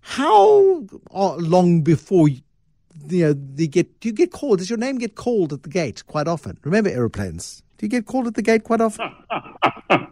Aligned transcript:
How 0.00 0.84
uh, 1.12 1.34
long 1.36 1.82
before 1.82 2.28
you 2.28 2.40
know 3.10 3.32
they 3.32 3.66
get 3.66 4.00
do 4.00 4.08
you 4.08 4.14
get 4.14 4.32
called? 4.32 4.58
Does 4.58 4.70
your 4.70 4.78
name 4.78 4.98
get 4.98 5.14
called 5.14 5.52
at 5.52 5.62
the 5.62 5.68
gate 5.68 6.06
quite 6.06 6.28
often? 6.28 6.58
Remember 6.62 6.90
aeroplanes? 6.90 7.62
Do 7.78 7.86
you 7.86 7.90
get 7.90 8.06
called 8.06 8.26
at 8.26 8.34
the 8.34 8.42
gate 8.42 8.64
quite 8.64 8.80
often? 8.80 9.10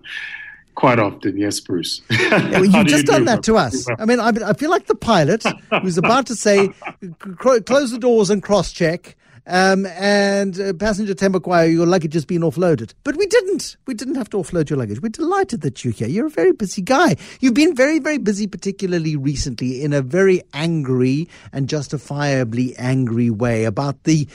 Quite 0.77 0.99
often, 0.99 1.39
yes, 1.39 1.59
Bruce. 1.59 2.03
Yeah, 2.11 2.51
well, 2.51 2.65
you've 2.67 2.87
just 2.87 3.07
you 3.07 3.13
done 3.13 3.21
do 3.23 3.25
that 3.25 3.43
to 3.45 3.57
us. 3.57 3.87
I 3.99 4.05
mean, 4.05 4.21
I, 4.21 4.31
I, 4.45 4.53
feel 4.53 4.69
like 4.69 4.87
the 4.87 4.95
pilot 4.95 5.43
who's 5.81 5.97
about 5.97 6.27
to 6.27 6.37
say, 6.37 6.69
close 7.19 7.91
the 7.93 7.99
doors 7.99 8.29
and 8.29 8.43
cross 8.43 8.73
check. 8.73 9.17
Um, 9.47 9.87
and 9.87 10.61
uh, 10.61 10.73
passenger 10.73 11.15
Themba 11.15 11.73
your 11.73 11.87
luggage 11.87 12.15
has 12.15 12.25
been 12.25 12.43
offloaded. 12.43 12.95
But 13.05 13.17
we 13.17 13.27
didn't. 13.27 13.77
We 13.87 13.95
didn't 13.95 14.17
have 14.17 14.29
to 14.31 14.39
offload 14.39 14.71
your 14.71 14.79
luggage. 14.79 15.01
We're 15.01 15.11
delighted 15.11 15.61
that 15.61 15.85
you're 15.85 15.93
here. 15.93 16.09
You're 16.09 16.27
a 16.27 16.31
very 16.31 16.53
busy 16.53 16.83
guy. 16.83 17.17
You've 17.41 17.55
been 17.55 17.75
very, 17.75 18.01
very 18.01 18.19
busy, 18.19 18.47
particularly 18.47 19.15
recently, 19.15 19.83
in 19.83 19.93
a 19.93 20.03
very 20.03 20.43
angry 20.53 21.29
and 21.53 21.69
justifiably 21.69 22.77
angry 22.77 23.31
way 23.31 23.65
about 23.65 24.03
the 24.03 24.27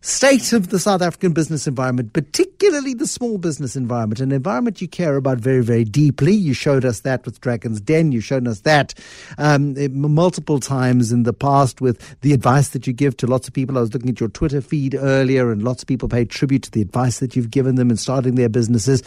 state 0.00 0.52
of 0.52 0.68
the 0.68 0.78
South 0.78 1.02
African 1.02 1.32
business 1.32 1.66
environment, 1.66 2.12
particularly 2.12 2.94
the 2.94 3.06
small 3.06 3.38
business 3.38 3.76
environment, 3.76 4.20
an 4.20 4.32
environment 4.32 4.80
you 4.80 4.88
care 4.88 5.16
about 5.16 5.38
very, 5.38 5.62
very 5.62 5.84
deeply. 5.84 6.32
You 6.32 6.54
showed 6.54 6.84
us 6.84 7.00
that 7.00 7.24
with 7.24 7.40
Dragon's 7.40 7.80
Den. 7.80 8.12
You've 8.12 8.24
shown 8.24 8.46
us 8.46 8.60
that 8.60 8.94
um, 9.38 9.74
multiple 9.92 10.60
times 10.60 11.12
in 11.12 11.24
the 11.24 11.32
past 11.32 11.80
with 11.80 12.20
the 12.20 12.32
advice 12.32 12.70
that 12.70 12.86
you 12.86 12.92
give 12.92 13.16
to 13.18 13.26
lots 13.26 13.48
of 13.48 13.54
people. 13.54 13.76
I 13.76 13.80
was 13.80 13.92
looking 13.92 14.10
at 14.10 14.20
your 14.20 14.28
Twitter 14.28 14.60
feed 14.60 14.94
earlier, 14.94 15.50
and 15.50 15.62
lots 15.62 15.82
of 15.82 15.88
people 15.88 16.08
paid 16.08 16.30
tribute 16.30 16.62
to 16.64 16.70
the 16.70 16.82
advice 16.82 17.18
that 17.20 17.36
you've 17.36 17.50
given 17.50 17.74
them 17.74 17.90
in 17.90 17.96
starting 17.96 18.36
their 18.36 18.48
businesses. 18.48 19.02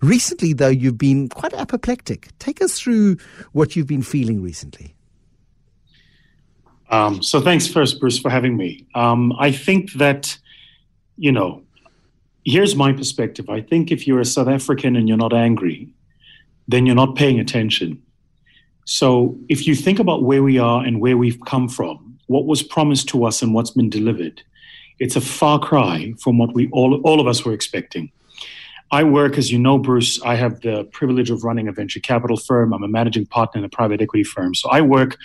Recently, 0.00 0.52
though, 0.52 0.68
you've 0.68 0.98
been 0.98 1.28
quite 1.28 1.54
apoplectic. 1.54 2.28
Take 2.38 2.60
us 2.62 2.78
through 2.78 3.16
what 3.52 3.76
you've 3.76 3.86
been 3.86 4.02
feeling 4.02 4.42
recently. 4.42 4.95
Um, 6.90 7.22
so 7.22 7.40
thanks 7.40 7.66
first, 7.66 8.00
Bruce, 8.00 8.18
for 8.18 8.30
having 8.30 8.56
me. 8.56 8.86
Um, 8.94 9.32
I 9.38 9.50
think 9.50 9.92
that, 9.94 10.38
you 11.16 11.32
know, 11.32 11.62
here's 12.44 12.76
my 12.76 12.92
perspective. 12.92 13.50
I 13.50 13.60
think 13.60 13.90
if 13.90 14.06
you're 14.06 14.20
a 14.20 14.24
South 14.24 14.48
African 14.48 14.96
and 14.96 15.08
you're 15.08 15.16
not 15.16 15.32
angry, 15.32 15.88
then 16.68 16.86
you're 16.86 16.94
not 16.94 17.16
paying 17.16 17.40
attention. 17.40 18.02
So 18.84 19.36
if 19.48 19.66
you 19.66 19.74
think 19.74 19.98
about 19.98 20.22
where 20.22 20.42
we 20.42 20.58
are 20.58 20.84
and 20.84 21.00
where 21.00 21.16
we've 21.16 21.40
come 21.44 21.68
from, 21.68 22.18
what 22.26 22.46
was 22.46 22.62
promised 22.62 23.08
to 23.08 23.24
us 23.24 23.42
and 23.42 23.52
what's 23.52 23.70
been 23.70 23.90
delivered, 23.90 24.42
it's 24.98 25.16
a 25.16 25.20
far 25.20 25.58
cry 25.58 26.14
from 26.20 26.38
what 26.38 26.54
we 26.54 26.68
all, 26.70 27.00
all 27.02 27.20
of 27.20 27.26
us 27.26 27.44
were 27.44 27.52
expecting. 27.52 28.12
I 28.92 29.02
work, 29.02 29.36
as 29.36 29.50
you 29.50 29.58
know, 29.58 29.78
Bruce, 29.78 30.22
I 30.22 30.36
have 30.36 30.60
the 30.60 30.84
privilege 30.92 31.30
of 31.30 31.42
running 31.42 31.66
a 31.66 31.72
venture 31.72 31.98
capital 31.98 32.36
firm. 32.36 32.72
I'm 32.72 32.84
a 32.84 32.88
managing 32.88 33.26
partner 33.26 33.58
in 33.58 33.64
a 33.64 33.68
private 33.68 34.00
equity 34.00 34.22
firm. 34.22 34.54
So 34.54 34.68
I 34.70 34.80
work 34.80 35.16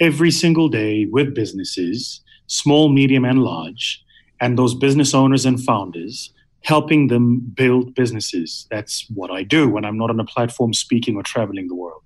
every 0.00 0.30
single 0.30 0.68
day 0.68 1.06
with 1.06 1.34
businesses, 1.34 2.20
small, 2.46 2.88
medium, 2.88 3.24
and 3.24 3.42
large, 3.42 4.02
and 4.40 4.58
those 4.58 4.74
business 4.74 5.14
owners 5.14 5.46
and 5.46 5.62
founders, 5.62 6.32
helping 6.62 7.08
them 7.08 7.40
build 7.40 7.94
businesses. 7.94 8.66
That's 8.70 9.06
what 9.10 9.30
I 9.30 9.42
do 9.42 9.68
when 9.68 9.84
I'm 9.84 9.98
not 9.98 10.10
on 10.10 10.20
a 10.20 10.24
platform 10.24 10.72
speaking 10.74 11.16
or 11.16 11.22
traveling 11.22 11.68
the 11.68 11.74
world. 11.74 12.02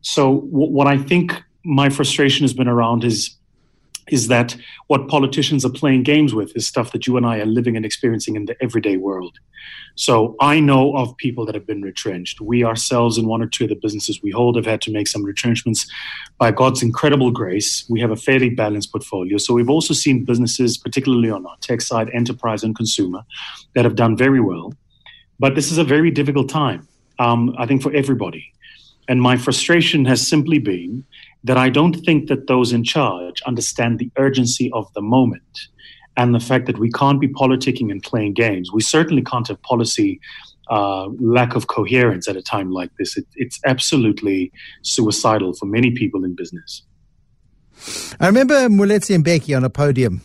So, 0.00 0.40
what 0.50 0.86
I 0.86 0.98
think 0.98 1.40
my 1.64 1.88
frustration 1.88 2.42
has 2.44 2.52
been 2.52 2.68
around 2.68 3.04
is 3.04 3.36
is 4.08 4.28
that 4.28 4.56
what 4.88 5.08
politicians 5.08 5.64
are 5.64 5.70
playing 5.70 6.02
games 6.02 6.34
with 6.34 6.54
is 6.56 6.66
stuff 6.66 6.92
that 6.92 7.06
you 7.06 7.16
and 7.16 7.24
I 7.24 7.38
are 7.38 7.46
living 7.46 7.76
and 7.76 7.86
experiencing 7.86 8.36
in 8.36 8.46
the 8.46 8.56
everyday 8.62 8.96
world. 8.96 9.38
So 9.94 10.34
I 10.40 10.58
know 10.58 10.96
of 10.96 11.16
people 11.18 11.46
that 11.46 11.54
have 11.54 11.66
been 11.66 11.82
retrenched. 11.82 12.40
We 12.40 12.64
ourselves, 12.64 13.18
in 13.18 13.26
one 13.26 13.42
or 13.42 13.46
two 13.46 13.64
of 13.64 13.70
the 13.70 13.76
businesses 13.76 14.22
we 14.22 14.30
hold, 14.30 14.56
have 14.56 14.66
had 14.66 14.80
to 14.82 14.92
make 14.92 15.06
some 15.06 15.22
retrenchments. 15.22 15.86
By 16.38 16.50
God's 16.50 16.82
incredible 16.82 17.30
grace, 17.30 17.84
we 17.88 18.00
have 18.00 18.10
a 18.10 18.16
fairly 18.16 18.50
balanced 18.50 18.90
portfolio. 18.90 19.38
So 19.38 19.54
we've 19.54 19.70
also 19.70 19.94
seen 19.94 20.24
businesses, 20.24 20.78
particularly 20.78 21.30
on 21.30 21.46
our 21.46 21.56
tech 21.60 21.80
side, 21.80 22.10
enterprise 22.12 22.64
and 22.64 22.74
consumer, 22.74 23.22
that 23.74 23.84
have 23.84 23.94
done 23.94 24.16
very 24.16 24.40
well. 24.40 24.72
But 25.38 25.54
this 25.54 25.70
is 25.70 25.78
a 25.78 25.84
very 25.84 26.10
difficult 26.10 26.48
time, 26.48 26.88
um, 27.18 27.54
I 27.58 27.66
think, 27.66 27.82
for 27.82 27.92
everybody. 27.92 28.52
And 29.08 29.20
my 29.20 29.36
frustration 29.36 30.04
has 30.06 30.26
simply 30.26 30.58
been 30.58 31.04
that 31.44 31.56
I 31.56 31.70
don't 31.70 31.94
think 32.04 32.28
that 32.28 32.46
those 32.46 32.72
in 32.72 32.84
charge 32.84 33.42
understand 33.42 33.98
the 33.98 34.10
urgency 34.16 34.70
of 34.72 34.92
the 34.94 35.02
moment 35.02 35.68
and 36.16 36.34
the 36.34 36.40
fact 36.40 36.66
that 36.66 36.78
we 36.78 36.90
can't 36.90 37.20
be 37.20 37.28
politicking 37.28 37.90
and 37.90 38.02
playing 38.02 38.34
games. 38.34 38.72
We 38.72 38.82
certainly 38.82 39.22
can't 39.22 39.48
have 39.48 39.60
policy 39.62 40.20
uh, 40.68 41.08
lack 41.18 41.54
of 41.54 41.66
coherence 41.66 42.28
at 42.28 42.36
a 42.36 42.42
time 42.42 42.70
like 42.70 42.90
this. 42.98 43.16
It, 43.16 43.26
it's 43.34 43.58
absolutely 43.66 44.52
suicidal 44.82 45.54
for 45.54 45.66
many 45.66 45.90
people 45.90 46.24
in 46.24 46.34
business. 46.34 46.82
I 48.20 48.26
remember 48.26 48.54
Moeletsi 48.68 49.20
Mbeki 49.22 49.56
on 49.56 49.64
a 49.64 49.70
podium 49.70 50.22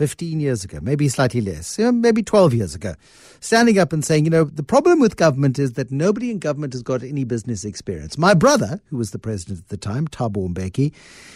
15 0.00 0.40
years 0.40 0.64
ago, 0.64 0.78
maybe 0.80 1.10
slightly 1.10 1.42
less, 1.42 1.78
maybe 1.78 2.22
12 2.22 2.54
years 2.54 2.74
ago, 2.74 2.94
standing 3.40 3.78
up 3.78 3.92
and 3.92 4.02
saying, 4.02 4.24
you 4.24 4.30
know, 4.30 4.44
the 4.44 4.62
problem 4.62 4.98
with 4.98 5.18
government 5.18 5.58
is 5.58 5.74
that 5.74 5.90
nobody 5.90 6.30
in 6.30 6.38
government 6.38 6.72
has 6.72 6.82
got 6.82 7.02
any 7.02 7.22
business 7.22 7.66
experience. 7.66 8.16
My 8.16 8.32
brother, 8.32 8.80
who 8.86 8.96
was 8.96 9.10
the 9.10 9.18
president 9.18 9.58
at 9.58 9.68
the 9.68 9.76
time, 9.76 10.08
Thabo 10.08 10.48
Mbeki, 10.48 10.94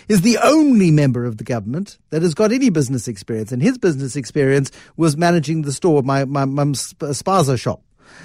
is 0.08 0.22
the 0.22 0.38
only 0.42 0.90
member 0.90 1.26
of 1.26 1.36
the 1.36 1.44
government 1.44 1.98
that 2.08 2.22
has 2.22 2.32
got 2.32 2.52
any 2.52 2.70
business 2.70 3.06
experience. 3.06 3.52
And 3.52 3.60
his 3.60 3.76
business 3.76 4.16
experience 4.16 4.70
was 4.96 5.14
managing 5.14 5.60
the 5.60 5.72
store, 5.72 6.02
my, 6.02 6.24
my 6.24 6.46
mum's 6.46 6.94
uh, 7.02 7.08
spaza 7.08 7.60
shop. 7.60 7.82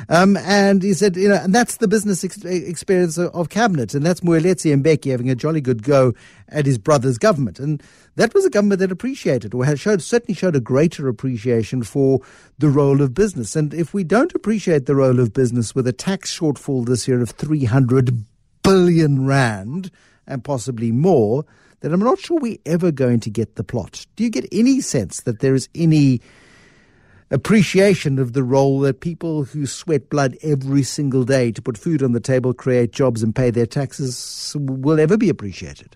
Um, 0.08 0.38
and 0.38 0.82
he 0.82 0.94
said, 0.94 1.16
you 1.16 1.30
know, 1.30 1.36
and 1.36 1.54
that's 1.54 1.78
the 1.78 1.88
business 1.88 2.24
ex- 2.24 2.44
experience 2.44 3.18
of, 3.18 3.50
cabinet. 3.50 3.94
And 3.94 4.06
that's 4.06 4.22
Moeletsi 4.22 4.76
Mbeki 4.82 5.12
having 5.12 5.30
a 5.30 5.36
jolly 5.36 5.62
good 5.62 5.84
go 5.84 6.14
at 6.50 6.66
his 6.66 6.78
brother's 6.78 7.18
government. 7.18 7.60
And 7.60 7.82
that 8.16 8.34
was 8.34 8.46
a 8.46 8.50
government 8.50 8.80
that 8.80 8.92
appreciated 8.92 9.54
or 9.54 9.66
had 9.66 9.80
showed, 9.80 10.02
certainly 10.02 10.34
showed 10.36 10.56
a 10.56 10.62
greater 10.62 11.08
appreciation 11.08 11.84
for 11.84 12.20
the 12.58 12.70
role 12.70 13.02
of 13.02 13.14
business. 13.14 13.56
And 13.56 13.74
if 13.74 13.94
we 13.94 14.04
don't 14.04 14.34
appreciate 14.36 14.86
the 14.86 14.96
role 14.96 15.20
of 15.20 15.34
business 15.34 15.74
with 15.74 15.88
a 15.88 15.94
tax 15.94 16.38
shortfall 16.38 16.86
this 16.86 17.08
year 17.08 17.22
of 17.22 17.32
300 17.32 18.24
billion 18.64 19.26
rand 19.26 19.92
and 20.28 20.44
possibly 20.44 20.92
more, 20.92 21.46
then 21.82 21.94
I'm 21.94 22.00
not 22.00 22.20
sure 22.20 22.38
we're 22.40 22.58
ever 22.66 22.92
going 22.92 23.20
to 23.22 23.30
get 23.30 23.56
the 23.56 23.64
plot. 23.64 24.06
Do 24.16 24.24
you 24.24 24.30
get 24.30 24.48
any 24.52 24.82
sense 24.82 25.22
that 25.22 25.40
there 25.40 25.56
is 25.56 25.70
any 25.74 26.22
appreciation 27.32 28.18
of 28.18 28.34
the 28.34 28.44
role 28.44 28.80
that 28.80 29.02
people 29.02 29.44
who 29.44 29.66
sweat 29.66 30.10
blood 30.10 30.38
every 30.42 30.84
single 30.84 31.24
day 31.24 31.52
to 31.52 31.62
put 31.62 31.78
food 31.78 32.02
on 32.02 32.12
the 32.12 32.20
table, 32.20 32.54
create 32.54 32.92
jobs, 32.92 33.22
and 33.22 33.36
pay 33.36 33.52
their 33.52 33.66
taxes 33.66 34.56
will 34.58 35.00
ever 35.00 35.18
be 35.18 35.30
appreciated? 35.30 35.96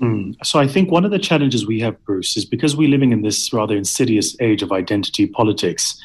Mm. 0.00 0.34
So 0.44 0.58
I 0.58 0.66
think 0.66 0.90
one 0.90 1.04
of 1.04 1.10
the 1.10 1.18
challenges 1.18 1.66
we 1.66 1.80
have, 1.80 2.02
Bruce, 2.04 2.36
is 2.36 2.44
because 2.44 2.76
we're 2.76 2.88
living 2.88 3.12
in 3.12 3.22
this 3.22 3.52
rather 3.52 3.76
insidious 3.76 4.36
age 4.40 4.62
of 4.62 4.72
identity 4.72 5.26
politics. 5.26 6.00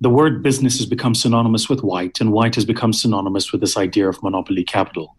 The 0.00 0.10
word 0.10 0.42
business 0.42 0.78
has 0.78 0.86
become 0.86 1.14
synonymous 1.14 1.68
with 1.68 1.82
white, 1.82 2.20
and 2.20 2.32
white 2.32 2.54
has 2.54 2.64
become 2.64 2.92
synonymous 2.92 3.52
with 3.52 3.60
this 3.60 3.76
idea 3.76 4.08
of 4.08 4.22
monopoly 4.22 4.64
capital, 4.64 5.14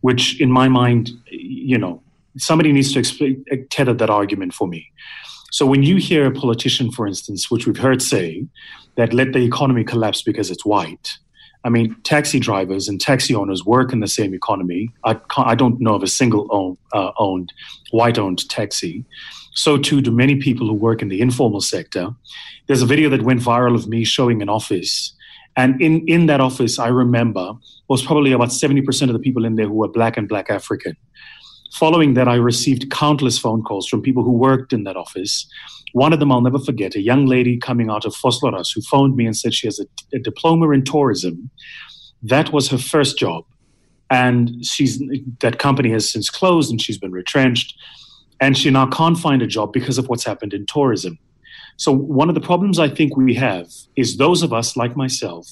which, 0.00 0.40
in 0.40 0.50
my 0.50 0.68
mind, 0.68 1.10
you 1.30 1.76
know, 1.76 2.02
somebody 2.38 2.72
needs 2.72 2.92
to 2.92 2.98
explain, 2.98 3.44
tether 3.70 3.94
that 3.94 4.10
argument 4.10 4.54
for 4.54 4.68
me. 4.68 4.90
So 5.50 5.66
when 5.66 5.82
you 5.82 5.96
hear 5.96 6.26
a 6.26 6.32
politician, 6.32 6.90
for 6.90 7.06
instance, 7.06 7.50
which 7.50 7.66
we've 7.66 7.78
heard 7.78 8.02
say 8.02 8.46
that 8.96 9.12
let 9.12 9.32
the 9.32 9.44
economy 9.44 9.84
collapse 9.84 10.22
because 10.22 10.50
it's 10.50 10.64
white, 10.64 11.18
I 11.66 11.68
mean, 11.68 11.96
taxi 12.04 12.38
drivers 12.38 12.88
and 12.88 13.00
taxi 13.00 13.34
owners 13.34 13.64
work 13.64 13.92
in 13.92 13.98
the 13.98 14.06
same 14.06 14.34
economy. 14.34 14.88
I, 15.04 15.18
I 15.36 15.56
don't 15.56 15.80
know 15.80 15.96
of 15.96 16.02
a 16.04 16.06
single 16.06 16.46
own, 16.50 16.76
uh, 16.92 17.10
owned, 17.18 17.52
white 17.90 18.18
owned 18.18 18.48
taxi. 18.48 19.04
So 19.54 19.76
too 19.76 20.00
do 20.00 20.12
many 20.12 20.36
people 20.36 20.68
who 20.68 20.74
work 20.74 21.02
in 21.02 21.08
the 21.08 21.20
informal 21.20 21.60
sector. 21.60 22.10
There's 22.68 22.82
a 22.82 22.86
video 22.86 23.08
that 23.08 23.22
went 23.22 23.40
viral 23.40 23.74
of 23.74 23.88
me 23.88 24.04
showing 24.04 24.42
an 24.42 24.48
office. 24.48 25.12
And 25.56 25.80
in, 25.82 26.06
in 26.06 26.26
that 26.26 26.40
office, 26.40 26.78
I 26.78 26.88
remember 26.88 27.54
was 27.88 28.04
probably 28.04 28.30
about 28.30 28.50
70% 28.50 29.02
of 29.02 29.14
the 29.14 29.18
people 29.18 29.44
in 29.44 29.56
there 29.56 29.66
who 29.66 29.74
were 29.74 29.88
black 29.88 30.16
and 30.16 30.28
black 30.28 30.50
African. 30.50 30.96
Following 31.78 32.14
that, 32.14 32.26
I 32.26 32.36
received 32.36 32.90
countless 32.90 33.38
phone 33.38 33.62
calls 33.62 33.86
from 33.86 34.00
people 34.00 34.22
who 34.22 34.32
worked 34.32 34.72
in 34.72 34.84
that 34.84 34.96
office. 34.96 35.46
One 35.92 36.14
of 36.14 36.20
them 36.20 36.32
I'll 36.32 36.40
never 36.40 36.58
forget, 36.58 36.94
a 36.94 37.02
young 37.02 37.26
lady 37.26 37.58
coming 37.58 37.90
out 37.90 38.06
of 38.06 38.14
Vosloorus 38.14 38.74
who 38.74 38.80
phoned 38.80 39.14
me 39.14 39.26
and 39.26 39.36
said 39.36 39.52
she 39.52 39.66
has 39.66 39.78
a, 39.78 39.86
a 40.16 40.18
diploma 40.18 40.70
in 40.70 40.84
tourism. 40.84 41.50
That 42.22 42.50
was 42.50 42.70
her 42.70 42.78
first 42.78 43.18
job. 43.18 43.44
And 44.08 44.64
she's 44.64 45.02
that 45.40 45.58
company 45.58 45.90
has 45.90 46.10
since 46.10 46.30
closed 46.30 46.70
and 46.70 46.80
she's 46.80 46.96
been 46.96 47.12
retrenched. 47.12 47.74
And 48.40 48.56
she 48.56 48.70
now 48.70 48.86
can't 48.86 49.18
find 49.18 49.42
a 49.42 49.46
job 49.46 49.74
because 49.74 49.98
of 49.98 50.08
what's 50.08 50.24
happened 50.24 50.54
in 50.54 50.64
tourism. 50.64 51.18
So, 51.76 51.92
one 51.92 52.30
of 52.30 52.34
the 52.34 52.40
problems 52.40 52.78
I 52.78 52.88
think 52.88 53.16
we 53.16 53.34
have 53.34 53.68
is 53.96 54.16
those 54.16 54.42
of 54.42 54.52
us, 54.52 54.76
like 54.76 54.96
myself, 54.96 55.46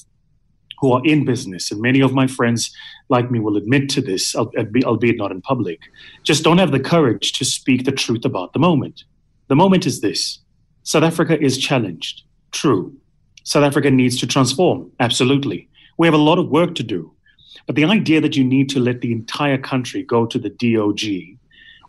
who 0.79 0.91
are 0.91 1.01
in 1.05 1.25
business, 1.25 1.71
and 1.71 1.81
many 1.81 2.01
of 2.01 2.13
my 2.13 2.27
friends 2.27 2.75
like 3.09 3.31
me 3.31 3.39
will 3.39 3.57
admit 3.57 3.89
to 3.89 4.01
this, 4.01 4.35
albeit 4.35 5.17
not 5.17 5.31
in 5.31 5.41
public, 5.41 5.79
just 6.23 6.43
don't 6.43 6.57
have 6.57 6.71
the 6.71 6.79
courage 6.79 7.33
to 7.33 7.45
speak 7.45 7.85
the 7.85 7.91
truth 7.91 8.25
about 8.25 8.53
the 8.53 8.59
moment. 8.59 9.03
The 9.47 9.55
moment 9.55 9.85
is 9.85 10.01
this 10.01 10.39
South 10.83 11.03
Africa 11.03 11.41
is 11.41 11.57
challenged. 11.57 12.23
True. 12.51 12.95
South 13.43 13.63
Africa 13.63 13.91
needs 13.91 14.19
to 14.19 14.27
transform. 14.27 14.91
Absolutely. 14.99 15.69
We 15.97 16.07
have 16.07 16.13
a 16.13 16.17
lot 16.17 16.39
of 16.39 16.49
work 16.49 16.75
to 16.75 16.83
do. 16.83 17.11
But 17.67 17.75
the 17.75 17.85
idea 17.85 18.21
that 18.21 18.35
you 18.35 18.43
need 18.43 18.69
to 18.69 18.79
let 18.79 19.01
the 19.01 19.11
entire 19.11 19.57
country 19.57 20.03
go 20.03 20.25
to 20.25 20.37
the 20.37 20.49
DOG 20.49 21.37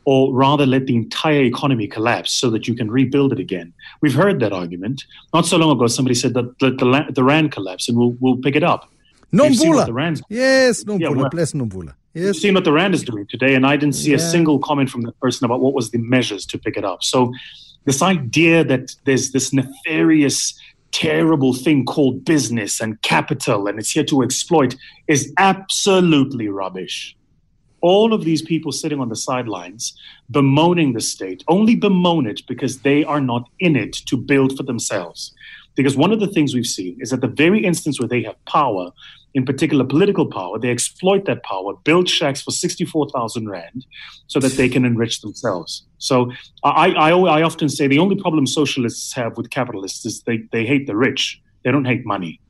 or 0.07 0.33
rather 0.33 0.65
let 0.65 0.87
the 0.87 0.95
entire 0.95 1.43
economy 1.43 1.89
collapse 1.89 2.33
so 2.33 2.49
that 2.49 2.67
you 2.69 2.75
can 2.75 2.89
rebuild 2.91 3.33
it 3.33 3.41
again. 3.41 3.75
We've 4.01 4.15
heard 4.15 4.39
that 4.41 4.53
argument. 4.53 5.05
Not 5.35 5.47
so 5.47 5.57
long 5.57 5.77
ago, 5.77 5.89
somebody 5.89 6.15
said 6.15 6.33
that 6.35 6.59
the, 6.61 6.71
the, 6.71 7.13
the 7.13 7.25
Rand 7.25 7.51
collapsed 7.51 7.89
and 7.89 7.99
we'll, 7.99 8.17
we'll 8.21 8.37
pick 8.37 8.55
it 8.55 8.63
up. 8.63 8.91
Nomvula. 9.33 10.23
Yes, 10.29 10.85
Nomvula. 10.85 11.01
Yeah, 11.01 11.09
well, 11.09 11.29
bless 11.29 11.53
Nomvula. 11.53 11.95
Yes. 12.15 12.25
You've 12.25 12.37
seen 12.37 12.55
what 12.55 12.65
the 12.65 12.73
Rand 12.73 12.95
is 12.95 13.03
doing 13.03 13.27
today, 13.27 13.55
and 13.55 13.67
I 13.67 13.77
didn't 13.77 13.97
see 13.97 14.11
yeah. 14.11 14.17
a 14.17 14.21
single 14.21 14.61
comment 14.61 14.89
from 14.89 15.03
that 15.03 15.19
person 15.21 15.45
about 15.45 15.61
what 15.61 15.75
was 15.75 15.91
the 15.91 15.99
measures 15.99 16.47
to 16.47 16.59
pick 16.59 16.77
it 16.77 16.85
up. 16.85 17.03
So 17.03 17.33
this 17.85 18.01
idea 18.01 18.63
that 18.65 18.95
there's 19.05 19.33
this 19.33 19.53
nefarious 19.53 20.59
terrible 20.93 21.53
thing 21.53 21.85
called 21.85 22.25
business 22.25 22.81
and 22.81 23.03
capital 23.03 23.67
and 23.67 23.79
it's 23.79 23.91
here 23.91 24.05
to 24.05 24.23
exploit 24.23 24.77
is 25.09 25.33
absolutely 25.37 26.49
rubbish. 26.49 27.16
All 27.89 28.13
of 28.13 28.25
these 28.25 28.43
people 28.43 28.73
sitting 28.73 28.99
on 28.99 29.11
the 29.11 29.15
sidelines 29.15 29.97
bemoaning 30.29 30.93
the 30.93 31.01
state 31.01 31.45
only 31.47 31.77
bemoan 31.77 32.27
it 32.27 32.41
because 32.49 32.81
they 32.81 33.05
are 33.05 33.21
not 33.21 33.49
in 33.61 33.77
it 33.77 33.93
to 34.09 34.17
build 34.17 34.57
for 34.57 34.65
themselves. 34.65 35.33
Because 35.77 35.97
one 35.97 36.11
of 36.11 36.19
the 36.19 36.27
things 36.27 36.53
we've 36.53 36.67
seen 36.67 36.97
is 36.99 37.11
that 37.11 37.21
the 37.21 37.29
very 37.45 37.63
instance 37.65 38.01
where 38.01 38.09
they 38.09 38.25
have 38.25 38.45
power, 38.45 38.91
in 39.35 39.45
particular 39.45 39.85
political 39.85 40.27
power, 40.27 40.59
they 40.59 40.71
exploit 40.71 41.27
that 41.27 41.45
power, 41.45 41.75
build 41.85 42.09
shacks 42.09 42.43
for 42.43 42.51
64,000 42.51 43.49
Rand 43.49 43.87
so 44.27 44.41
that 44.41 44.57
they 44.57 44.69
can 44.69 44.85
enrich 44.85 45.21
themselves. 45.21 45.87
So 45.99 46.33
I, 46.65 46.91
I, 46.91 47.11
I 47.11 47.43
often 47.43 47.69
say 47.69 47.87
the 47.87 48.01
only 48.01 48.17
problem 48.17 48.49
socialists 48.49 49.15
have 49.15 49.37
with 49.37 49.51
capitalists 49.51 50.05
is 50.05 50.23
they, 50.23 50.39
they 50.51 50.67
hate 50.67 50.89
the 50.89 50.97
rich, 50.97 51.41
they 51.63 51.71
don't 51.71 51.85
hate 51.85 52.05
money. 52.05 52.41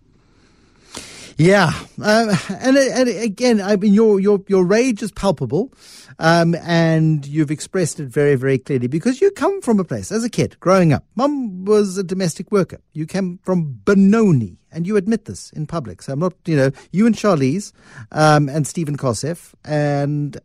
Yeah, 1.39 1.73
uh, 2.03 2.35
and 2.49 2.79
and 2.79 3.09
again, 3.11 3.61
I 3.61 3.77
mean, 3.77 3.93
your 3.93 4.19
your 4.19 4.43
your 4.49 4.65
rage 4.65 5.03
is 5.03 5.13
palpable, 5.13 5.71
um, 6.19 6.55
and 6.63 7.27
you've 7.27 7.51
expressed 7.51 8.01
it 8.01 8.09
very 8.09 8.37
very 8.37 8.59
clearly 8.59 8.87
because 8.87 9.21
you 9.21 9.31
come 9.33 9.61
from 9.61 9.79
a 9.79 9.85
place 9.85 10.11
as 10.11 10.25
a 10.25 10.31
kid 10.31 10.59
growing 10.61 10.95
up. 10.95 11.05
Mum 11.15 11.67
was 11.67 11.99
a 11.99 12.03
domestic 12.03 12.51
worker. 12.51 12.81
You 12.95 13.07
came 13.07 13.39
from 13.43 13.79
Benoni, 13.85 14.57
and 14.73 14.87
you 14.87 14.97
admit 14.97 15.27
this 15.27 15.51
in 15.53 15.67
public. 15.67 16.01
So 16.01 16.15
I'm 16.15 16.21
not, 16.21 16.33
you 16.47 16.57
know, 16.57 16.71
you 16.91 17.05
and 17.05 17.15
Charlize, 17.15 17.73
um, 18.13 18.49
and 18.49 18.67
Stephen 18.67 18.97
Koseff, 18.97 19.53
and 19.63 20.39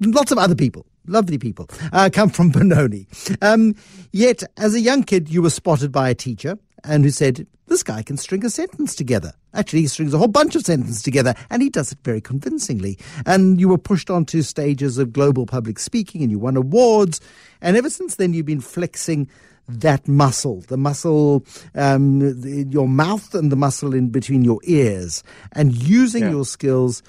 lots 0.00 0.32
of 0.32 0.38
other 0.38 0.54
people 0.54 0.86
lovely 1.08 1.38
people, 1.38 1.68
uh, 1.92 2.10
come 2.12 2.28
from 2.28 2.50
Benoni. 2.52 3.06
Um, 3.40 3.76
yet, 4.12 4.42
as 4.56 4.74
a 4.74 4.80
young 4.80 5.04
kid, 5.04 5.28
you 5.28 5.40
were 5.40 5.50
spotted 5.50 5.92
by 5.92 6.08
a 6.10 6.14
teacher 6.14 6.58
and 6.84 7.04
who 7.04 7.10
said, 7.10 7.46
this 7.68 7.82
guy 7.82 8.02
can 8.02 8.16
string 8.16 8.44
a 8.44 8.50
sentence 8.50 8.94
together. 8.94 9.32
Actually, 9.52 9.80
he 9.80 9.86
strings 9.88 10.14
a 10.14 10.18
whole 10.18 10.28
bunch 10.28 10.54
of 10.54 10.62
sentences 10.62 11.02
together, 11.02 11.34
and 11.50 11.62
he 11.62 11.68
does 11.68 11.90
it 11.90 11.98
very 12.04 12.20
convincingly. 12.20 12.98
And 13.24 13.60
you 13.60 13.68
were 13.68 13.78
pushed 13.78 14.08
onto 14.08 14.42
stages 14.42 14.98
of 14.98 15.12
global 15.12 15.46
public 15.46 15.78
speaking, 15.78 16.22
and 16.22 16.30
you 16.30 16.38
won 16.38 16.56
awards. 16.56 17.20
And 17.60 17.76
ever 17.76 17.90
since 17.90 18.16
then, 18.16 18.34
you've 18.34 18.46
been 18.46 18.60
flexing 18.60 19.28
that 19.68 20.06
muscle, 20.06 20.60
the 20.68 20.76
muscle, 20.76 21.44
um, 21.74 22.20
the, 22.40 22.66
your 22.70 22.86
mouth 22.86 23.34
and 23.34 23.50
the 23.50 23.56
muscle 23.56 23.94
in 23.94 24.10
between 24.10 24.44
your 24.44 24.60
ears, 24.62 25.24
and 25.52 25.74
using 25.74 26.22
yeah. 26.22 26.30
your 26.30 26.44
skills 26.44 27.02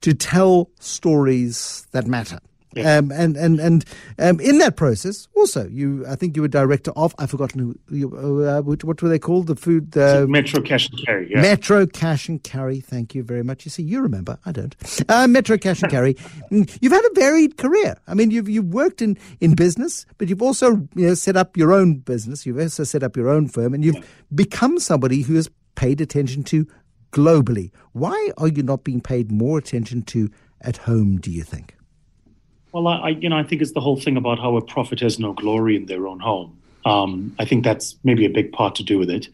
to 0.00 0.14
tell 0.14 0.70
stories 0.80 1.86
that 1.90 2.06
matter. 2.06 2.38
Yeah. 2.74 2.98
Um, 2.98 3.10
and 3.10 3.36
and 3.36 3.60
and 3.60 3.84
um, 4.18 4.40
in 4.40 4.58
that 4.58 4.76
process, 4.76 5.26
also, 5.34 5.66
you 5.68 6.04
I 6.06 6.16
think 6.16 6.36
you 6.36 6.42
were 6.42 6.48
director 6.48 6.90
of 6.96 7.14
I've 7.18 7.30
forgotten 7.30 7.60
who 7.60 7.96
you, 7.96 8.14
uh, 8.14 8.60
what, 8.60 8.84
what 8.84 9.00
were 9.00 9.08
they 9.08 9.18
called 9.18 9.46
the 9.46 9.56
food 9.56 9.96
uh, 9.96 10.26
Metro 10.28 10.60
Cash 10.60 10.90
and 10.90 11.04
Carry. 11.04 11.30
Yeah. 11.30 11.40
Metro 11.40 11.86
Cash 11.86 12.28
and 12.28 12.42
Carry. 12.42 12.80
Thank 12.80 13.14
you 13.14 13.22
very 13.22 13.42
much. 13.42 13.64
You 13.64 13.70
see, 13.70 13.82
you 13.82 14.00
remember, 14.00 14.38
I 14.44 14.52
don't. 14.52 14.76
Uh, 15.08 15.26
Metro 15.26 15.56
Cash 15.56 15.82
and 15.82 15.90
Carry. 15.90 16.16
Mm, 16.50 16.78
you've 16.80 16.92
had 16.92 17.04
a 17.04 17.14
varied 17.14 17.58
career. 17.58 17.98
I 18.06 18.14
mean, 18.14 18.30
you've 18.30 18.48
you've 18.48 18.72
worked 18.72 19.02
in 19.02 19.18
in 19.40 19.54
business, 19.54 20.06
but 20.16 20.28
you've 20.28 20.40
also 20.40 20.88
you 20.94 21.08
know 21.08 21.14
set 21.14 21.36
up 21.36 21.56
your 21.56 21.72
own 21.72 21.96
business. 21.96 22.46
You've 22.46 22.58
also 22.58 22.84
set 22.84 23.02
up 23.02 23.16
your 23.16 23.28
own 23.28 23.48
firm, 23.48 23.74
and 23.74 23.84
you've 23.84 23.96
yeah. 23.96 24.02
become 24.34 24.78
somebody 24.78 25.22
who 25.22 25.34
has 25.34 25.50
paid 25.74 26.00
attention 26.00 26.42
to 26.44 26.66
globally. 27.12 27.70
Why 27.92 28.30
are 28.38 28.48
you 28.48 28.62
not 28.62 28.84
being 28.84 29.00
paid 29.00 29.30
more 29.30 29.58
attention 29.58 30.02
to 30.02 30.30
at 30.62 30.78
home? 30.78 31.18
Do 31.18 31.30
you 31.30 31.42
think? 31.42 31.77
Well, 32.78 33.02
I, 33.02 33.08
you 33.08 33.28
know, 33.28 33.36
I 33.36 33.42
think 33.42 33.60
it's 33.60 33.72
the 33.72 33.80
whole 33.80 33.98
thing 33.98 34.16
about 34.16 34.38
how 34.38 34.56
a 34.56 34.62
prophet 34.62 35.00
has 35.00 35.18
no 35.18 35.32
glory 35.32 35.74
in 35.74 35.86
their 35.86 36.06
own 36.06 36.20
home. 36.20 36.56
Um, 36.84 37.34
I 37.40 37.44
think 37.44 37.64
that's 37.64 37.96
maybe 38.04 38.24
a 38.24 38.30
big 38.30 38.52
part 38.52 38.76
to 38.76 38.84
do 38.84 38.98
with 38.98 39.10
it. 39.10 39.26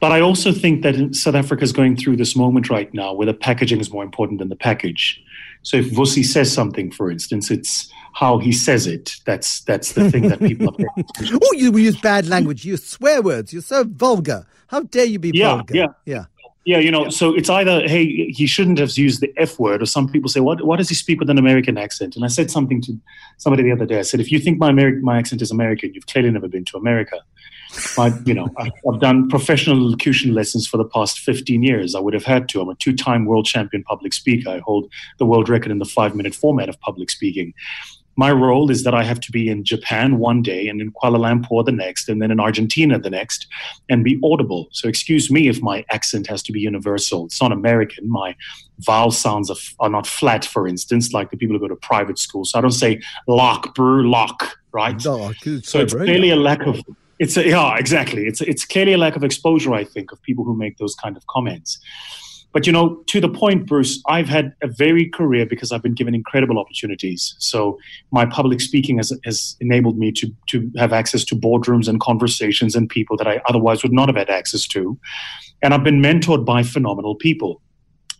But 0.00 0.10
I 0.10 0.20
also 0.20 0.50
think 0.50 0.82
that 0.82 1.14
South 1.14 1.36
Africa 1.36 1.62
is 1.62 1.72
going 1.72 1.96
through 1.96 2.16
this 2.16 2.34
moment 2.34 2.70
right 2.70 2.92
now 2.92 3.12
where 3.12 3.26
the 3.26 3.34
packaging 3.34 3.80
is 3.80 3.92
more 3.92 4.02
important 4.02 4.40
than 4.40 4.48
the 4.48 4.56
package. 4.56 5.22
So 5.62 5.76
if 5.76 5.92
Vusi 5.92 6.24
says 6.24 6.52
something, 6.52 6.90
for 6.90 7.08
instance, 7.08 7.52
it's 7.52 7.88
how 8.14 8.38
he 8.38 8.50
says 8.50 8.88
it. 8.88 9.12
That's 9.26 9.60
that's 9.60 9.92
the 9.92 10.10
thing 10.10 10.28
that 10.28 10.40
people 10.40 10.74
are 10.76 11.04
Oh, 11.44 11.52
you 11.52 11.76
use 11.78 12.00
bad 12.00 12.26
language. 12.26 12.64
You 12.64 12.72
use 12.72 12.84
swear 12.84 13.22
words. 13.22 13.52
You're 13.52 13.62
so 13.62 13.84
vulgar. 13.84 14.44
How 14.66 14.80
dare 14.80 15.04
you 15.04 15.20
be 15.20 15.30
yeah, 15.32 15.54
vulgar? 15.54 15.76
Yeah, 15.76 15.86
yeah. 16.04 16.24
Yeah, 16.64 16.78
you 16.78 16.92
know, 16.92 17.10
so 17.10 17.34
it's 17.34 17.50
either 17.50 17.86
hey, 17.88 18.30
he 18.30 18.46
shouldn't 18.46 18.78
have 18.78 18.96
used 18.96 19.20
the 19.20 19.32
F 19.36 19.58
word, 19.58 19.82
or 19.82 19.86
some 19.86 20.08
people 20.08 20.28
say, 20.28 20.40
what 20.40 20.64
Why 20.64 20.76
does 20.76 20.88
he 20.88 20.94
speak 20.94 21.18
with 21.18 21.28
an 21.28 21.38
American 21.38 21.76
accent? 21.76 22.14
And 22.14 22.24
I 22.24 22.28
said 22.28 22.50
something 22.50 22.80
to 22.82 22.96
somebody 23.38 23.64
the 23.64 23.72
other 23.72 23.86
day. 23.86 23.98
I 23.98 24.02
said, 24.02 24.20
if 24.20 24.30
you 24.30 24.38
think 24.38 24.58
my 24.58 24.70
Ameri- 24.70 25.00
my 25.00 25.18
accent 25.18 25.42
is 25.42 25.50
American, 25.50 25.92
you've 25.92 26.06
clearly 26.06 26.30
never 26.30 26.46
been 26.46 26.64
to 26.66 26.76
America. 26.76 27.18
I, 27.98 28.12
you 28.26 28.34
know, 28.34 28.48
I've 28.58 29.00
done 29.00 29.28
professional 29.28 29.78
elocution 29.78 30.34
lessons 30.34 30.66
for 30.66 30.76
the 30.76 30.84
past 30.84 31.18
15 31.20 31.62
years. 31.62 31.94
I 31.94 32.00
would 32.00 32.14
have 32.14 32.24
had 32.24 32.48
to. 32.50 32.60
I'm 32.60 32.68
a 32.68 32.74
two-time 32.74 33.24
world 33.24 33.46
champion 33.46 33.82
public 33.82 34.12
speaker. 34.12 34.50
I 34.50 34.58
hold 34.58 34.92
the 35.18 35.24
world 35.24 35.48
record 35.48 35.72
in 35.72 35.78
the 35.78 35.86
five-minute 35.86 36.34
format 36.34 36.68
of 36.68 36.78
public 36.80 37.10
speaking 37.10 37.54
my 38.16 38.30
role 38.30 38.70
is 38.70 38.84
that 38.84 38.94
I 38.94 39.04
have 39.04 39.20
to 39.20 39.32
be 39.32 39.48
in 39.48 39.64
Japan 39.64 40.18
one 40.18 40.42
day 40.42 40.68
and 40.68 40.80
in 40.80 40.92
Kuala 40.92 41.18
Lumpur 41.18 41.64
the 41.64 41.72
next, 41.72 42.08
and 42.08 42.20
then 42.20 42.30
in 42.30 42.40
Argentina 42.40 42.98
the 42.98 43.10
next, 43.10 43.46
and 43.88 44.04
be 44.04 44.20
audible. 44.22 44.68
So, 44.72 44.88
excuse 44.88 45.30
me 45.30 45.48
if 45.48 45.62
my 45.62 45.84
accent 45.90 46.26
has 46.26 46.42
to 46.44 46.52
be 46.52 46.60
universal. 46.60 47.26
It's 47.26 47.40
not 47.40 47.52
American. 47.52 48.10
My 48.10 48.36
vowel 48.80 49.10
sounds 49.10 49.50
are, 49.50 49.56
are 49.80 49.90
not 49.90 50.06
flat, 50.06 50.44
for 50.44 50.68
instance, 50.68 51.12
like 51.12 51.30
the 51.30 51.36
people 51.36 51.56
who 51.56 51.60
go 51.60 51.68
to 51.68 51.76
private 51.76 52.18
school. 52.18 52.44
So, 52.44 52.58
I 52.58 52.62
don't 52.62 52.70
say 52.72 53.00
lock, 53.26 53.74
brew, 53.74 54.10
lock, 54.10 54.56
right? 54.72 55.02
No, 55.04 55.32
so, 55.62 55.80
it's 55.80 55.94
clearly 55.94 56.30
a 56.30 56.36
lack 56.36 56.66
of. 56.66 56.80
It's 57.18 57.36
a, 57.36 57.46
yeah, 57.46 57.76
exactly. 57.76 58.26
It's 58.26 58.40
it's 58.40 58.64
clearly 58.64 58.94
a 58.94 58.98
lack 58.98 59.16
of 59.16 59.22
exposure, 59.22 59.72
I 59.74 59.84
think, 59.84 60.12
of 60.12 60.20
people 60.22 60.44
who 60.44 60.56
make 60.56 60.78
those 60.78 60.94
kind 60.94 61.16
of 61.16 61.26
comments. 61.28 61.78
But 62.52 62.66
you 62.66 62.72
know, 62.72 62.96
to 63.06 63.20
the 63.20 63.28
point, 63.28 63.66
Bruce, 63.66 64.02
I've 64.06 64.28
had 64.28 64.54
a 64.62 64.68
varied 64.68 65.12
career 65.12 65.46
because 65.46 65.72
I've 65.72 65.82
been 65.82 65.94
given 65.94 66.14
incredible 66.14 66.58
opportunities. 66.58 67.34
So 67.38 67.78
my 68.10 68.26
public 68.26 68.60
speaking 68.60 68.98
has, 68.98 69.12
has 69.24 69.56
enabled 69.60 69.98
me 69.98 70.12
to 70.12 70.30
to 70.48 70.70
have 70.76 70.92
access 70.92 71.24
to 71.26 71.34
boardrooms 71.34 71.88
and 71.88 72.00
conversations 72.00 72.74
and 72.74 72.88
people 72.88 73.16
that 73.16 73.26
I 73.26 73.40
otherwise 73.48 73.82
would 73.82 73.92
not 73.92 74.08
have 74.08 74.16
had 74.16 74.30
access 74.30 74.66
to. 74.68 74.98
And 75.62 75.72
I've 75.72 75.84
been 75.84 76.02
mentored 76.02 76.44
by 76.44 76.62
phenomenal 76.62 77.14
people. 77.14 77.62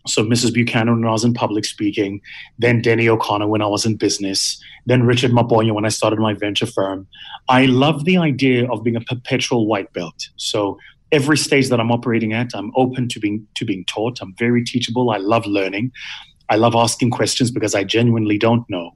So 0.05 0.23
Mrs. 0.23 0.53
Buchanan 0.53 0.99
when 0.99 1.07
I 1.07 1.11
was 1.11 1.23
in 1.23 1.33
public 1.33 1.63
speaking, 1.63 2.19
then 2.59 2.81
Denny 2.81 3.07
O'Connor 3.07 3.47
when 3.47 3.61
I 3.61 3.67
was 3.67 3.85
in 3.85 3.95
business, 3.95 4.61
then 4.85 5.03
Richard 5.03 5.31
Maponya 5.31 5.73
when 5.73 5.85
I 5.85 5.89
started 5.89 6.19
my 6.19 6.33
venture 6.33 6.65
firm. 6.65 7.07
I 7.47 7.67
love 7.67 8.03
the 8.03 8.17
idea 8.17 8.69
of 8.69 8.83
being 8.83 8.97
a 8.97 9.01
perpetual 9.01 9.65
white 9.65 9.93
belt. 9.93 10.27
So 10.35 10.77
every 11.13 11.37
stage 11.37 11.69
that 11.69 11.79
I'm 11.79 11.91
operating 11.91 12.33
at, 12.33 12.53
I'm 12.53 12.71
open 12.75 13.07
to 13.09 13.19
being 13.19 13.47
to 13.55 13.63
being 13.63 13.85
taught. 13.85 14.19
I'm 14.21 14.35
very 14.35 14.63
teachable. 14.63 15.11
I 15.11 15.17
love 15.17 15.45
learning. 15.45 15.91
I 16.49 16.57
love 16.57 16.75
asking 16.75 17.11
questions 17.11 17.51
because 17.51 17.73
I 17.73 17.83
genuinely 17.85 18.37
don't 18.37 18.69
know. 18.69 18.91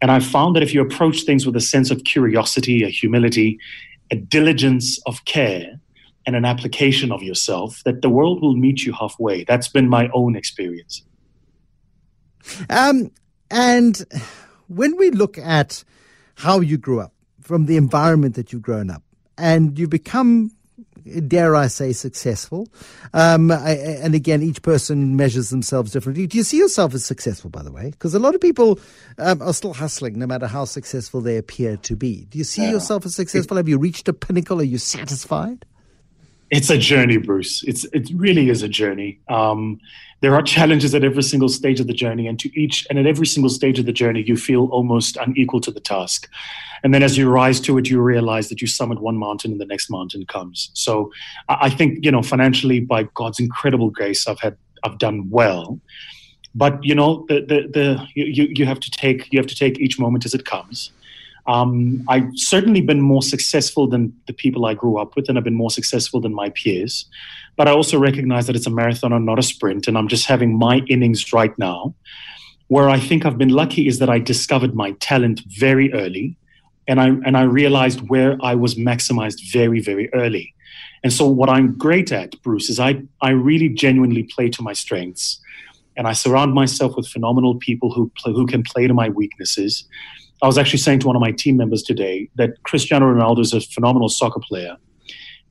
And 0.00 0.10
I've 0.10 0.24
found 0.24 0.56
that 0.56 0.62
if 0.62 0.72
you 0.72 0.80
approach 0.80 1.22
things 1.22 1.44
with 1.44 1.56
a 1.56 1.60
sense 1.60 1.90
of 1.90 2.04
curiosity, 2.04 2.84
a 2.84 2.88
humility, 2.88 3.58
a 4.10 4.16
diligence 4.16 4.98
of 5.06 5.24
care, 5.24 5.80
and 6.24 6.36
an 6.36 6.44
application 6.44 7.10
of 7.10 7.22
yourself, 7.22 7.82
that 7.84 8.00
the 8.00 8.08
world 8.08 8.40
will 8.40 8.56
meet 8.56 8.84
you 8.84 8.92
halfway. 8.92 9.44
That's 9.44 9.68
been 9.68 9.88
my 9.88 10.08
own 10.14 10.36
experience. 10.36 11.02
Um, 12.70 13.10
and 13.50 14.04
when 14.68 14.96
we 14.96 15.10
look 15.10 15.36
at 15.36 15.84
how 16.36 16.60
you 16.60 16.78
grew 16.78 17.00
up, 17.00 17.12
from 17.40 17.64
the 17.64 17.78
environment 17.78 18.34
that 18.34 18.52
you've 18.52 18.62
grown 18.62 18.90
up, 18.90 19.02
and 19.38 19.78
you 19.78 19.88
become 19.88 20.52
dare 21.26 21.54
I 21.56 21.66
say, 21.66 21.92
successful. 21.92 22.68
Um, 23.12 23.50
I, 23.50 23.70
and 24.02 24.14
again, 24.14 24.42
each 24.42 24.62
person 24.62 25.16
measures 25.16 25.50
themselves 25.50 25.92
differently. 25.92 26.26
Do 26.26 26.36
you 26.36 26.44
see 26.44 26.58
yourself 26.58 26.94
as 26.94 27.04
successful, 27.04 27.50
by 27.50 27.62
the 27.62 27.72
way? 27.72 27.90
Because 27.90 28.14
a 28.14 28.18
lot 28.18 28.34
of 28.34 28.40
people 28.40 28.78
um, 29.18 29.42
are 29.42 29.52
still 29.52 29.74
hustling, 29.74 30.18
no 30.18 30.26
matter 30.26 30.46
how 30.46 30.64
successful 30.64 31.20
they 31.20 31.36
appear 31.36 31.76
to 31.78 31.96
be. 31.96 32.26
Do 32.26 32.38
you 32.38 32.44
see 32.44 32.62
yeah. 32.62 32.72
yourself 32.72 33.06
as 33.06 33.14
successful? 33.14 33.56
Have 33.56 33.68
you 33.68 33.78
reached 33.78 34.08
a 34.08 34.12
pinnacle? 34.12 34.60
Are 34.60 34.64
you 34.64 34.78
satisfied? 34.78 35.64
It's 36.50 36.70
a 36.70 36.78
journey, 36.78 37.18
Bruce. 37.18 37.62
It's 37.64 37.84
it 37.92 38.10
really 38.14 38.48
is 38.48 38.62
a 38.62 38.68
journey. 38.68 39.20
Um, 39.28 39.80
there 40.20 40.34
are 40.34 40.42
challenges 40.42 40.94
at 40.94 41.04
every 41.04 41.22
single 41.22 41.48
stage 41.48 41.78
of 41.78 41.86
the 41.86 41.92
journey, 41.92 42.26
and 42.26 42.38
to 42.40 42.60
each 42.60 42.86
and 42.88 42.98
at 42.98 43.06
every 43.06 43.26
single 43.26 43.50
stage 43.50 43.78
of 43.78 43.86
the 43.86 43.92
journey, 43.92 44.22
you 44.22 44.36
feel 44.36 44.66
almost 44.66 45.16
unequal 45.16 45.60
to 45.60 45.70
the 45.70 45.80
task. 45.80 46.28
And 46.82 46.94
then 46.94 47.02
as 47.02 47.18
you 47.18 47.28
rise 47.28 47.60
to 47.62 47.76
it, 47.78 47.88
you 47.88 48.00
realize 48.00 48.48
that 48.48 48.60
you 48.60 48.66
summit 48.66 49.00
one 49.00 49.16
mountain 49.16 49.52
and 49.52 49.60
the 49.60 49.66
next 49.66 49.90
mountain 49.90 50.24
comes. 50.26 50.70
So 50.74 51.10
I 51.48 51.70
think, 51.70 52.04
you 52.04 52.10
know, 52.10 52.22
financially, 52.22 52.80
by 52.80 53.04
God's 53.14 53.40
incredible 53.40 53.90
grace, 53.90 54.28
I've 54.28 54.40
had, 54.40 54.56
I've 54.84 54.98
done 54.98 55.28
well. 55.28 55.80
But 56.54 56.82
you 56.82 56.94
know, 56.94 57.26
the 57.28 57.40
the, 57.40 57.68
the 57.72 58.06
you, 58.14 58.48
you 58.54 58.64
have 58.64 58.80
to 58.80 58.90
take 58.90 59.32
you 59.32 59.38
have 59.38 59.46
to 59.46 59.54
take 59.54 59.78
each 59.78 59.98
moment 59.98 60.24
as 60.24 60.34
it 60.34 60.44
comes. 60.44 60.92
Um, 61.48 62.04
I've 62.08 62.28
certainly 62.34 62.82
been 62.82 63.00
more 63.00 63.22
successful 63.22 63.88
than 63.88 64.12
the 64.26 64.34
people 64.34 64.66
I 64.66 64.74
grew 64.74 64.98
up 64.98 65.16
with, 65.16 65.28
and 65.28 65.38
I've 65.38 65.44
been 65.44 65.54
more 65.54 65.70
successful 65.70 66.20
than 66.20 66.34
my 66.34 66.50
peers. 66.50 67.06
But 67.56 67.66
I 67.66 67.72
also 67.72 67.98
recognize 67.98 68.46
that 68.46 68.54
it's 68.54 68.66
a 68.66 68.70
marathon 68.70 69.14
and 69.14 69.24
not 69.24 69.38
a 69.38 69.42
sprint, 69.42 69.88
and 69.88 69.96
I'm 69.96 70.08
just 70.08 70.26
having 70.26 70.56
my 70.56 70.82
innings 70.88 71.32
right 71.32 71.58
now. 71.58 71.94
Where 72.66 72.90
I 72.90 73.00
think 73.00 73.24
I've 73.24 73.38
been 73.38 73.48
lucky 73.48 73.88
is 73.88 73.98
that 73.98 74.10
I 74.10 74.18
discovered 74.18 74.74
my 74.74 74.92
talent 75.00 75.40
very 75.58 75.90
early, 75.94 76.36
and 76.86 77.00
I 77.00 77.08
and 77.08 77.34
I 77.34 77.44
realized 77.44 78.10
where 78.10 78.36
I 78.42 78.54
was 78.54 78.74
maximized 78.74 79.50
very 79.50 79.80
very 79.80 80.12
early. 80.12 80.54
And 81.02 81.14
so, 81.14 81.26
what 81.26 81.48
I'm 81.48 81.78
great 81.78 82.12
at, 82.12 82.40
Bruce, 82.42 82.68
is 82.68 82.78
I 82.78 83.02
I 83.22 83.30
really 83.30 83.70
genuinely 83.70 84.24
play 84.24 84.50
to 84.50 84.60
my 84.60 84.74
strengths, 84.74 85.40
and 85.96 86.06
I 86.06 86.12
surround 86.12 86.52
myself 86.52 86.94
with 86.94 87.08
phenomenal 87.08 87.54
people 87.54 87.90
who 87.90 88.12
play, 88.18 88.34
who 88.34 88.46
can 88.46 88.62
play 88.62 88.86
to 88.86 88.92
my 88.92 89.08
weaknesses 89.08 89.88
I 90.42 90.46
was 90.46 90.58
actually 90.58 90.78
saying 90.78 91.00
to 91.00 91.06
one 91.06 91.16
of 91.16 91.20
my 91.20 91.32
team 91.32 91.56
members 91.56 91.82
today 91.82 92.28
that 92.36 92.62
Cristiano 92.62 93.12
Ronaldo 93.12 93.40
is 93.40 93.52
a 93.52 93.60
phenomenal 93.60 94.08
soccer 94.08 94.40
player. 94.40 94.76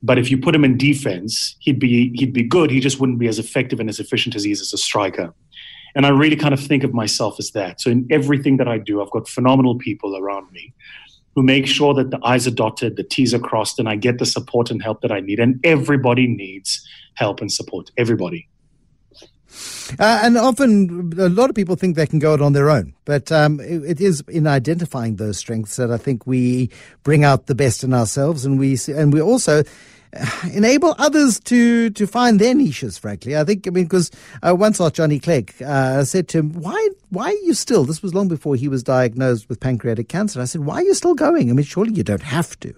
But 0.02 0.18
if 0.18 0.30
you 0.30 0.38
put 0.38 0.54
him 0.54 0.64
in 0.64 0.78
defense, 0.78 1.56
he'd 1.60 1.78
be 1.78 2.10
he'd 2.14 2.32
be 2.32 2.44
good. 2.44 2.70
He 2.70 2.80
just 2.80 3.00
wouldn't 3.00 3.18
be 3.18 3.28
as 3.28 3.38
effective 3.38 3.80
and 3.80 3.88
as 3.88 3.98
efficient 3.98 4.34
as 4.36 4.44
he 4.44 4.52
is 4.52 4.60
as 4.60 4.72
a 4.72 4.78
striker. 4.78 5.34
And 5.94 6.06
I 6.06 6.10
really 6.10 6.36
kind 6.36 6.54
of 6.54 6.60
think 6.60 6.84
of 6.84 6.94
myself 6.94 7.36
as 7.38 7.50
that. 7.52 7.80
So 7.80 7.90
in 7.90 8.06
everything 8.10 8.58
that 8.58 8.68
I 8.68 8.78
do, 8.78 9.02
I've 9.02 9.10
got 9.10 9.28
phenomenal 9.28 9.76
people 9.78 10.16
around 10.16 10.50
me 10.52 10.72
who 11.34 11.42
make 11.42 11.66
sure 11.66 11.94
that 11.94 12.10
the 12.10 12.18
I's 12.22 12.46
are 12.46 12.52
dotted, 12.52 12.96
the 12.96 13.02
T's 13.02 13.34
are 13.34 13.38
crossed, 13.38 13.78
and 13.78 13.88
I 13.88 13.96
get 13.96 14.18
the 14.18 14.26
support 14.26 14.70
and 14.70 14.82
help 14.82 15.00
that 15.02 15.12
I 15.12 15.20
need. 15.20 15.40
And 15.40 15.60
everybody 15.64 16.26
needs 16.26 16.86
help 17.14 17.40
and 17.40 17.50
support. 17.50 17.90
Everybody. 17.96 18.48
Uh, 19.98 20.20
and 20.22 20.36
often, 20.36 21.12
a 21.18 21.28
lot 21.28 21.50
of 21.50 21.56
people 21.56 21.76
think 21.76 21.96
they 21.96 22.06
can 22.06 22.18
go 22.18 22.34
it 22.34 22.42
on 22.42 22.52
their 22.52 22.70
own. 22.70 22.94
But 23.04 23.32
um, 23.32 23.60
it, 23.60 23.82
it 23.84 24.00
is 24.00 24.22
in 24.28 24.46
identifying 24.46 25.16
those 25.16 25.38
strengths 25.38 25.76
that 25.76 25.90
I 25.90 25.96
think 25.96 26.26
we 26.26 26.70
bring 27.02 27.24
out 27.24 27.46
the 27.46 27.54
best 27.54 27.82
in 27.84 27.94
ourselves, 27.94 28.44
and 28.44 28.58
we 28.58 28.78
and 28.88 29.12
we 29.12 29.20
also 29.20 29.62
uh, 30.16 30.26
enable 30.52 30.94
others 30.98 31.40
to 31.40 31.90
to 31.90 32.06
find 32.06 32.40
their 32.40 32.54
niches. 32.54 32.98
Frankly, 32.98 33.36
I 33.36 33.44
think 33.44 33.66
I 33.66 33.70
mean 33.70 33.84
because 33.84 34.10
uh, 34.46 34.54
once 34.54 34.80
asked 34.80 34.94
Johnny 34.94 35.18
Clegg, 35.18 35.54
uh, 35.62 36.04
said 36.04 36.28
to 36.28 36.38
him, 36.38 36.52
"Why 36.54 36.88
why 37.10 37.26
are 37.26 37.44
you 37.44 37.54
still?" 37.54 37.84
This 37.84 38.02
was 38.02 38.14
long 38.14 38.28
before 38.28 38.56
he 38.56 38.68
was 38.68 38.82
diagnosed 38.82 39.48
with 39.48 39.60
pancreatic 39.60 40.08
cancer. 40.08 40.40
I 40.40 40.44
said, 40.44 40.62
"Why 40.62 40.76
are 40.76 40.84
you 40.84 40.94
still 40.94 41.14
going? 41.14 41.50
I 41.50 41.52
mean, 41.52 41.64
surely 41.64 41.94
you 41.94 42.04
don't 42.04 42.22
have 42.22 42.58
to." 42.60 42.74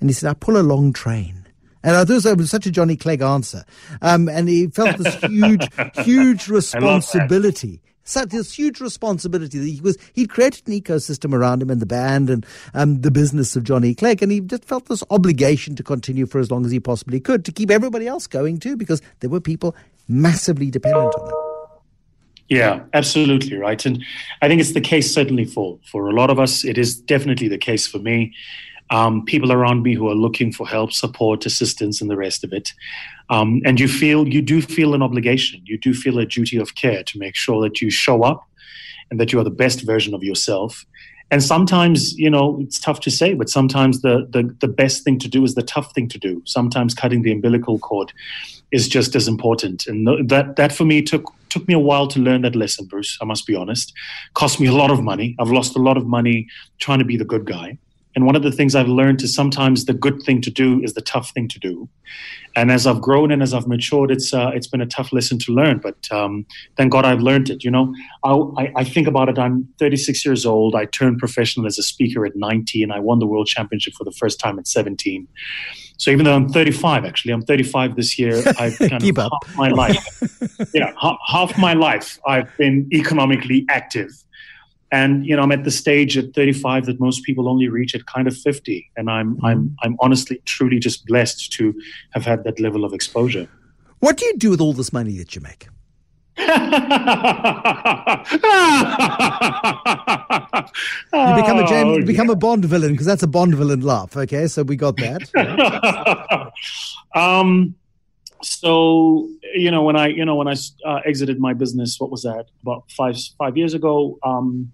And 0.00 0.10
he 0.10 0.14
said, 0.14 0.30
"I 0.30 0.34
pull 0.34 0.58
a 0.58 0.62
long 0.62 0.92
train." 0.92 1.45
And 1.86 1.94
I 1.94 2.04
thought 2.04 2.26
it 2.26 2.36
was 2.36 2.50
such 2.50 2.66
a 2.66 2.72
Johnny 2.72 2.96
Clegg 2.96 3.22
answer. 3.22 3.64
Um, 4.02 4.28
and 4.28 4.48
he 4.48 4.66
felt 4.66 4.98
this 4.98 5.14
huge, 5.22 5.68
huge 6.04 6.48
responsibility 6.48 7.80
such 8.08 8.28
this 8.28 8.56
huge 8.56 8.80
responsibility 8.80 9.58
that 9.58 9.66
he 9.66 9.80
was 9.80 9.98
he'd 10.12 10.30
created 10.30 10.66
an 10.68 10.80
ecosystem 10.80 11.34
around 11.34 11.60
him 11.60 11.70
and 11.70 11.82
the 11.82 11.86
band 11.86 12.30
and 12.30 12.46
um, 12.72 13.00
the 13.00 13.10
business 13.10 13.56
of 13.56 13.64
Johnny 13.64 13.96
Clegg 13.96 14.22
and 14.22 14.30
he 14.30 14.40
just 14.40 14.64
felt 14.64 14.86
this 14.86 15.02
obligation 15.10 15.74
to 15.74 15.82
continue 15.82 16.24
for 16.24 16.38
as 16.38 16.48
long 16.48 16.64
as 16.64 16.70
he 16.70 16.78
possibly 16.78 17.18
could 17.18 17.44
to 17.44 17.50
keep 17.50 17.68
everybody 17.68 18.06
else 18.06 18.28
going 18.28 18.58
too 18.60 18.76
because 18.76 19.02
there 19.18 19.28
were 19.28 19.40
people 19.40 19.74
massively 20.06 20.70
dependent 20.70 21.12
on 21.16 21.28
him. 21.28 21.34
Yeah, 22.48 22.84
absolutely 22.94 23.56
right. 23.56 23.84
And 23.84 24.04
I 24.40 24.46
think 24.46 24.60
it's 24.60 24.72
the 24.72 24.80
case 24.80 25.12
certainly 25.12 25.44
for 25.44 25.78
for 25.90 26.08
a 26.08 26.12
lot 26.12 26.30
of 26.30 26.38
us. 26.38 26.64
It 26.64 26.78
is 26.78 26.96
definitely 26.96 27.48
the 27.48 27.58
case 27.58 27.88
for 27.88 27.98
me 27.98 28.32
um, 28.90 29.24
people 29.24 29.52
around 29.52 29.82
me 29.82 29.94
who 29.94 30.08
are 30.08 30.14
looking 30.14 30.52
for 30.52 30.66
help, 30.66 30.92
support, 30.92 31.46
assistance, 31.46 32.00
and 32.00 32.10
the 32.10 32.16
rest 32.16 32.44
of 32.44 32.52
it. 32.52 32.72
Um, 33.30 33.60
and 33.64 33.80
you 33.80 33.88
feel 33.88 34.28
you 34.28 34.42
do 34.42 34.62
feel 34.62 34.94
an 34.94 35.02
obligation. 35.02 35.60
You 35.64 35.78
do 35.78 35.92
feel 35.92 36.18
a 36.18 36.26
duty 36.26 36.56
of 36.58 36.74
care 36.74 37.02
to 37.02 37.18
make 37.18 37.34
sure 37.34 37.60
that 37.62 37.80
you 37.80 37.90
show 37.90 38.22
up 38.22 38.44
and 39.10 39.18
that 39.20 39.32
you 39.32 39.40
are 39.40 39.44
the 39.44 39.50
best 39.50 39.82
version 39.82 40.14
of 40.14 40.22
yourself. 40.22 40.84
And 41.30 41.42
sometimes, 41.42 42.16
you 42.16 42.30
know, 42.30 42.58
it's 42.60 42.78
tough 42.78 43.00
to 43.00 43.10
say, 43.10 43.34
but 43.34 43.50
sometimes 43.50 44.02
the, 44.02 44.28
the, 44.30 44.54
the 44.60 44.68
best 44.68 45.02
thing 45.02 45.18
to 45.18 45.28
do 45.28 45.42
is 45.42 45.56
the 45.56 45.62
tough 45.62 45.92
thing 45.92 46.08
to 46.10 46.18
do. 46.18 46.40
Sometimes 46.44 46.94
cutting 46.94 47.22
the 47.22 47.32
umbilical 47.32 47.80
cord 47.80 48.12
is 48.70 48.88
just 48.88 49.16
as 49.16 49.26
important. 49.26 49.86
And 49.86 50.06
that 50.28 50.56
that 50.56 50.72
for 50.72 50.84
me 50.84 51.02
took 51.02 51.32
took 51.48 51.66
me 51.66 51.74
a 51.74 51.78
while 51.78 52.06
to 52.08 52.20
learn 52.20 52.42
that 52.42 52.54
lesson, 52.54 52.86
Bruce. 52.86 53.18
I 53.20 53.24
must 53.24 53.46
be 53.46 53.54
honest. 53.54 53.92
Cost 54.34 54.60
me 54.60 54.66
a 54.66 54.72
lot 54.72 54.90
of 54.90 55.02
money. 55.02 55.34
I've 55.38 55.50
lost 55.50 55.76
a 55.76 55.80
lot 55.80 55.96
of 55.96 56.06
money 56.06 56.46
trying 56.78 56.98
to 57.00 57.04
be 57.04 57.16
the 57.16 57.24
good 57.24 57.44
guy. 57.44 57.78
And 58.16 58.24
one 58.24 58.34
of 58.34 58.42
the 58.42 58.50
things 58.50 58.74
I've 58.74 58.88
learned 58.88 59.22
is 59.22 59.34
sometimes 59.34 59.84
the 59.84 59.92
good 59.92 60.22
thing 60.22 60.40
to 60.40 60.50
do 60.50 60.80
is 60.82 60.94
the 60.94 61.02
tough 61.02 61.30
thing 61.32 61.48
to 61.48 61.58
do. 61.58 61.86
And 62.56 62.72
as 62.72 62.86
I've 62.86 63.02
grown 63.02 63.30
and 63.30 63.42
as 63.42 63.52
I've 63.52 63.66
matured, 63.66 64.10
it's 64.10 64.32
uh, 64.32 64.50
it's 64.54 64.66
been 64.66 64.80
a 64.80 64.86
tough 64.86 65.12
lesson 65.12 65.38
to 65.40 65.52
learn. 65.52 65.78
But 65.78 66.10
um, 66.10 66.46
thank 66.78 66.90
God 66.92 67.04
I've 67.04 67.20
learned 67.20 67.50
it. 67.50 67.62
You 67.62 67.70
know, 67.70 67.94
I, 68.24 68.72
I 68.74 68.84
think 68.84 69.06
about 69.06 69.28
it. 69.28 69.38
I'm 69.38 69.68
36 69.78 70.24
years 70.24 70.46
old. 70.46 70.74
I 70.74 70.86
turned 70.86 71.18
professional 71.18 71.66
as 71.66 71.78
a 71.78 71.82
speaker 71.82 72.24
at 72.24 72.34
90, 72.34 72.82
and 72.82 72.92
I 72.92 73.00
won 73.00 73.18
the 73.18 73.26
world 73.26 73.48
championship 73.48 73.92
for 73.92 74.04
the 74.04 74.12
first 74.12 74.40
time 74.40 74.58
at 74.58 74.66
17. 74.66 75.28
So 75.98 76.10
even 76.10 76.24
though 76.24 76.34
I'm 76.34 76.48
35, 76.48 77.04
actually, 77.04 77.32
I'm 77.32 77.42
35 77.42 77.96
this 77.96 78.18
year. 78.18 78.42
I've 78.58 78.78
kind 78.78 79.02
Keep 79.02 79.18
of 79.18 79.26
up. 79.26 79.32
half 79.44 79.56
my 79.56 79.68
life. 79.68 80.22
yeah, 80.74 80.92
half, 81.00 81.18
half 81.26 81.58
my 81.58 81.74
life 81.74 82.18
I've 82.26 82.50
been 82.56 82.88
economically 82.92 83.66
active 83.68 84.10
and 84.96 85.26
you 85.26 85.36
know 85.36 85.42
i'm 85.42 85.52
at 85.52 85.64
the 85.64 85.70
stage 85.70 86.16
at 86.16 86.32
35 86.34 86.86
that 86.86 86.98
most 87.00 87.22
people 87.24 87.48
only 87.48 87.68
reach 87.68 87.94
at 87.94 88.06
kind 88.06 88.26
of 88.28 88.36
50 88.36 88.90
and 88.96 89.10
i'm 89.10 89.36
mm-hmm. 89.36 89.46
i'm 89.46 89.76
i'm 89.82 89.96
honestly 90.00 90.40
truly 90.44 90.78
just 90.78 91.06
blessed 91.06 91.52
to 91.52 91.74
have 92.10 92.24
had 92.24 92.44
that 92.44 92.58
level 92.60 92.84
of 92.84 92.92
exposure 92.92 93.48
what 94.00 94.16
do 94.16 94.26
you 94.26 94.36
do 94.36 94.50
with 94.50 94.60
all 94.60 94.72
this 94.72 94.92
money 94.92 95.16
that 95.18 95.34
you 95.34 95.40
make 95.40 95.68
you 96.38 96.44
become 101.42 101.58
a 101.58 101.66
James, 101.66 101.98
oh, 102.02 102.04
become 102.04 102.28
a 102.28 102.36
Bond 102.36 102.66
villain 102.66 102.92
because 102.92 103.06
that's 103.06 103.22
a 103.22 103.26
Bond 103.26 103.54
villain 103.54 103.80
laugh. 103.80 104.14
Okay, 104.14 104.46
so 104.46 104.62
we 104.62 104.76
got 104.76 104.96
that. 104.98 106.52
um, 107.14 107.74
so 108.42 109.28
you 109.54 109.70
know 109.70 109.82
when 109.82 109.96
I 109.96 110.08
you 110.08 110.24
know 110.24 110.34
when 110.34 110.48
I 110.48 110.56
uh, 110.84 111.00
exited 111.04 111.40
my 111.40 111.52
business, 111.52 111.98
what 111.98 112.10
was 112.10 112.22
that 112.22 112.46
about 112.62 112.90
five 112.90 113.16
five 113.38 113.56
years 113.56 113.74
ago? 113.74 114.18
Um, 114.22 114.72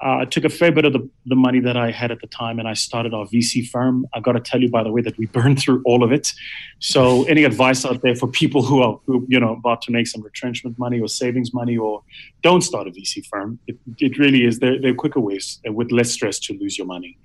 uh, 0.00 0.18
I 0.18 0.24
took 0.26 0.44
a 0.44 0.48
fair 0.48 0.70
bit 0.70 0.84
of 0.84 0.92
the, 0.92 1.08
the 1.26 1.34
money 1.34 1.58
that 1.60 1.76
I 1.76 1.90
had 1.90 2.12
at 2.12 2.20
the 2.20 2.28
time 2.28 2.58
and 2.58 2.68
I 2.68 2.74
started 2.74 3.12
our 3.12 3.26
VC 3.26 3.68
firm. 3.68 4.06
I 4.14 4.20
got 4.20 4.32
to 4.32 4.40
tell 4.40 4.60
you, 4.60 4.70
by 4.70 4.84
the 4.84 4.92
way, 4.92 5.02
that 5.02 5.18
we 5.18 5.26
burned 5.38 5.58
through 5.58 5.82
all 5.84 6.04
of 6.04 6.12
it. 6.12 6.32
So, 6.78 7.24
any 7.24 7.44
advice 7.44 7.84
out 7.84 8.02
there 8.02 8.14
for 8.14 8.28
people 8.28 8.62
who 8.62 8.82
are 8.82 9.00
who, 9.06 9.26
you 9.28 9.40
know 9.40 9.54
about 9.54 9.82
to 9.82 9.92
make 9.92 10.06
some 10.06 10.22
retrenchment 10.22 10.78
money 10.78 11.00
or 11.00 11.08
savings 11.08 11.52
money 11.52 11.76
or 11.76 12.02
don't 12.42 12.62
start 12.62 12.86
a 12.86 12.90
VC 12.90 13.26
firm? 13.26 13.58
It, 13.66 13.76
it 13.98 14.18
really 14.18 14.44
is. 14.44 14.60
There, 14.60 14.80
there 14.80 14.92
are 14.92 14.94
quicker 14.94 15.20
ways 15.20 15.60
with 15.64 15.90
less 15.90 16.10
stress 16.10 16.38
to 16.40 16.52
lose 16.54 16.78
your 16.78 16.86
money. 16.86 17.18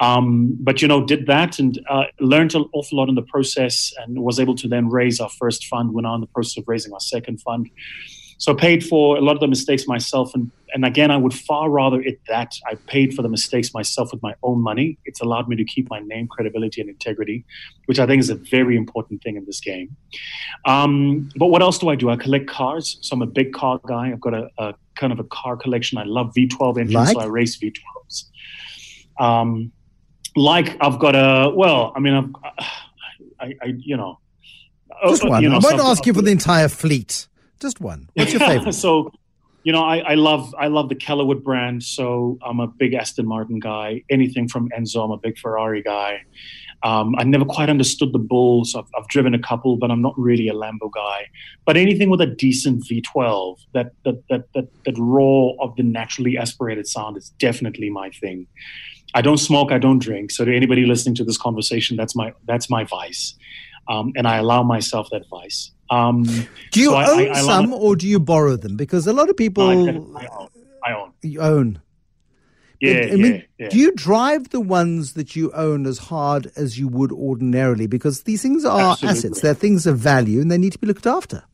Um, 0.00 0.56
but 0.60 0.82
you 0.82 0.88
know, 0.88 1.04
did 1.04 1.26
that 1.26 1.58
and 1.58 1.80
uh, 1.88 2.04
learned 2.20 2.54
an 2.54 2.64
awful 2.72 2.98
lot 2.98 3.08
in 3.08 3.14
the 3.14 3.22
process, 3.22 3.92
and 3.98 4.18
was 4.18 4.40
able 4.40 4.54
to 4.56 4.68
then 4.68 4.88
raise 4.88 5.20
our 5.20 5.28
first 5.30 5.66
fund. 5.66 5.92
We're 5.92 6.02
now 6.02 6.14
in 6.14 6.20
the 6.20 6.26
process 6.28 6.58
of 6.58 6.64
raising 6.66 6.92
our 6.92 7.00
second 7.00 7.40
fund. 7.40 7.70
So 8.44 8.52
I 8.52 8.56
paid 8.56 8.84
for 8.84 9.16
a 9.16 9.22
lot 9.22 9.32
of 9.32 9.40
the 9.40 9.48
mistakes 9.48 9.86
myself, 9.86 10.34
and 10.34 10.50
and 10.74 10.84
again, 10.84 11.10
I 11.10 11.16
would 11.16 11.32
far 11.32 11.70
rather 11.70 12.02
it 12.02 12.20
that 12.28 12.52
I 12.70 12.74
paid 12.74 13.14
for 13.14 13.22
the 13.22 13.28
mistakes 13.30 13.72
myself 13.72 14.10
with 14.12 14.22
my 14.22 14.34
own 14.42 14.60
money. 14.60 14.98
It's 15.06 15.22
allowed 15.22 15.48
me 15.48 15.56
to 15.56 15.64
keep 15.64 15.88
my 15.88 16.00
name, 16.00 16.28
credibility, 16.28 16.82
and 16.82 16.90
integrity, 16.90 17.46
which 17.86 17.98
I 17.98 18.06
think 18.06 18.20
is 18.20 18.28
a 18.28 18.34
very 18.34 18.76
important 18.76 19.22
thing 19.22 19.36
in 19.36 19.46
this 19.46 19.60
game. 19.60 19.96
Um, 20.66 21.30
but 21.36 21.46
what 21.46 21.62
else 21.62 21.78
do 21.78 21.88
I 21.88 21.94
do? 21.94 22.10
I 22.10 22.16
collect 22.16 22.46
cars, 22.46 22.98
so 23.00 23.14
I'm 23.14 23.22
a 23.22 23.26
big 23.26 23.54
car 23.54 23.80
guy. 23.88 24.12
I've 24.12 24.20
got 24.20 24.34
a, 24.34 24.50
a 24.58 24.74
kind 24.94 25.10
of 25.10 25.20
a 25.20 25.24
car 25.24 25.56
collection. 25.56 25.96
I 25.96 26.04
love 26.04 26.34
V12 26.36 26.78
engines, 26.80 26.94
like? 26.94 27.14
so 27.14 27.20
I 27.20 27.24
race 27.24 27.58
V12s. 27.58 28.24
Um, 29.18 29.72
like 30.36 30.76
I've 30.82 30.98
got 30.98 31.16
a 31.16 31.48
well, 31.48 31.94
I 31.96 32.00
mean, 32.00 32.12
I've, 32.12 32.30
I, 33.40 33.54
I 33.62 33.74
you 33.78 33.96
know, 33.96 34.18
just 35.06 35.24
uh, 35.24 35.28
one. 35.28 35.42
You 35.42 35.48
know, 35.48 35.56
I 35.56 35.60
won't 35.60 35.80
ask 35.80 36.04
you 36.04 36.12
for 36.12 36.20
the 36.20 36.30
entire 36.30 36.68
fleet. 36.68 37.26
Just 37.64 37.80
one. 37.80 38.10
What's 38.14 38.30
your 38.30 38.40
favorite? 38.40 38.74
so, 38.74 39.10
you 39.62 39.72
know, 39.72 39.82
I, 39.82 40.00
I, 40.00 40.14
love 40.16 40.54
I 40.58 40.66
love 40.66 40.90
the 40.90 40.94
Kellerwood 40.94 41.42
brand. 41.42 41.82
So 41.82 42.36
I'm 42.42 42.60
a 42.60 42.66
big 42.66 42.92
Aston 42.92 43.26
Martin 43.26 43.58
guy. 43.58 44.02
Anything 44.10 44.48
from 44.48 44.68
Enzo, 44.76 45.02
I'm 45.02 45.10
a 45.10 45.16
big 45.16 45.38
Ferrari 45.38 45.82
guy. 45.82 46.20
Um, 46.82 47.14
I 47.16 47.24
never 47.24 47.46
quite 47.46 47.70
understood 47.70 48.12
the 48.12 48.18
Bulls. 48.18 48.74
I've, 48.74 48.84
I've, 48.98 49.08
driven 49.08 49.32
a 49.32 49.38
couple, 49.38 49.78
but 49.78 49.90
I'm 49.90 50.02
not 50.02 50.12
really 50.18 50.48
a 50.48 50.52
Lambo 50.52 50.92
guy. 50.92 51.26
But 51.64 51.78
anything 51.78 52.10
with 52.10 52.20
a 52.20 52.26
decent 52.26 52.84
V12, 52.84 53.60
that 53.72 53.92
that 54.04 54.22
that 54.28 54.44
that, 54.52 54.68
that 54.84 54.94
raw 54.98 55.52
of 55.60 55.74
the 55.76 55.84
naturally 55.84 56.36
aspirated 56.36 56.86
sound 56.86 57.16
is 57.16 57.30
definitely 57.38 57.88
my 57.88 58.10
thing. 58.10 58.46
I 59.14 59.22
don't 59.22 59.38
smoke, 59.38 59.72
I 59.72 59.78
don't 59.78 60.00
drink. 60.00 60.32
So 60.32 60.44
to 60.44 60.54
anybody 60.54 60.84
listening 60.84 61.14
to 61.14 61.24
this 61.24 61.38
conversation, 61.38 61.96
that's 61.96 62.14
my 62.14 62.34
that's 62.44 62.68
my 62.68 62.84
vice, 62.84 63.34
um, 63.88 64.12
and 64.16 64.26
I 64.26 64.38
allow 64.38 64.62
myself 64.62 65.08
that 65.10 65.28
vice. 65.28 65.70
Um, 65.90 66.24
do 66.70 66.80
you 66.80 66.90
so 66.90 66.96
own 66.96 67.20
I, 67.20 67.26
I, 67.26 67.38
I 67.38 67.42
some, 67.42 67.72
or 67.72 67.96
do 67.96 68.06
you 68.06 68.18
borrow 68.18 68.56
them? 68.56 68.76
Because 68.76 69.06
a 69.06 69.12
lot 69.12 69.28
of 69.28 69.36
people, 69.36 69.68
I, 69.68 69.74
own. 69.74 70.16
I 70.84 70.92
own. 70.94 71.12
You 71.22 71.40
own. 71.40 71.80
Yeah, 72.80 73.08
I 73.12 73.16
mean, 73.16 73.44
yeah, 73.58 73.68
do 73.68 73.78
you 73.78 73.92
drive 73.92 74.50
the 74.50 74.60
ones 74.60 75.14
that 75.14 75.34
you 75.34 75.50
own 75.52 75.86
as 75.86 75.98
hard 75.98 76.52
as 76.56 76.78
you 76.78 76.88
would 76.88 77.12
ordinarily? 77.12 77.86
Because 77.86 78.24
these 78.24 78.42
things 78.42 78.64
are 78.64 78.92
Absolutely. 78.92 79.18
assets; 79.18 79.40
they're 79.40 79.54
things 79.54 79.86
of 79.86 79.98
value, 79.98 80.40
and 80.40 80.50
they 80.50 80.58
need 80.58 80.72
to 80.72 80.78
be 80.78 80.86
looked 80.86 81.06
after. 81.06 81.44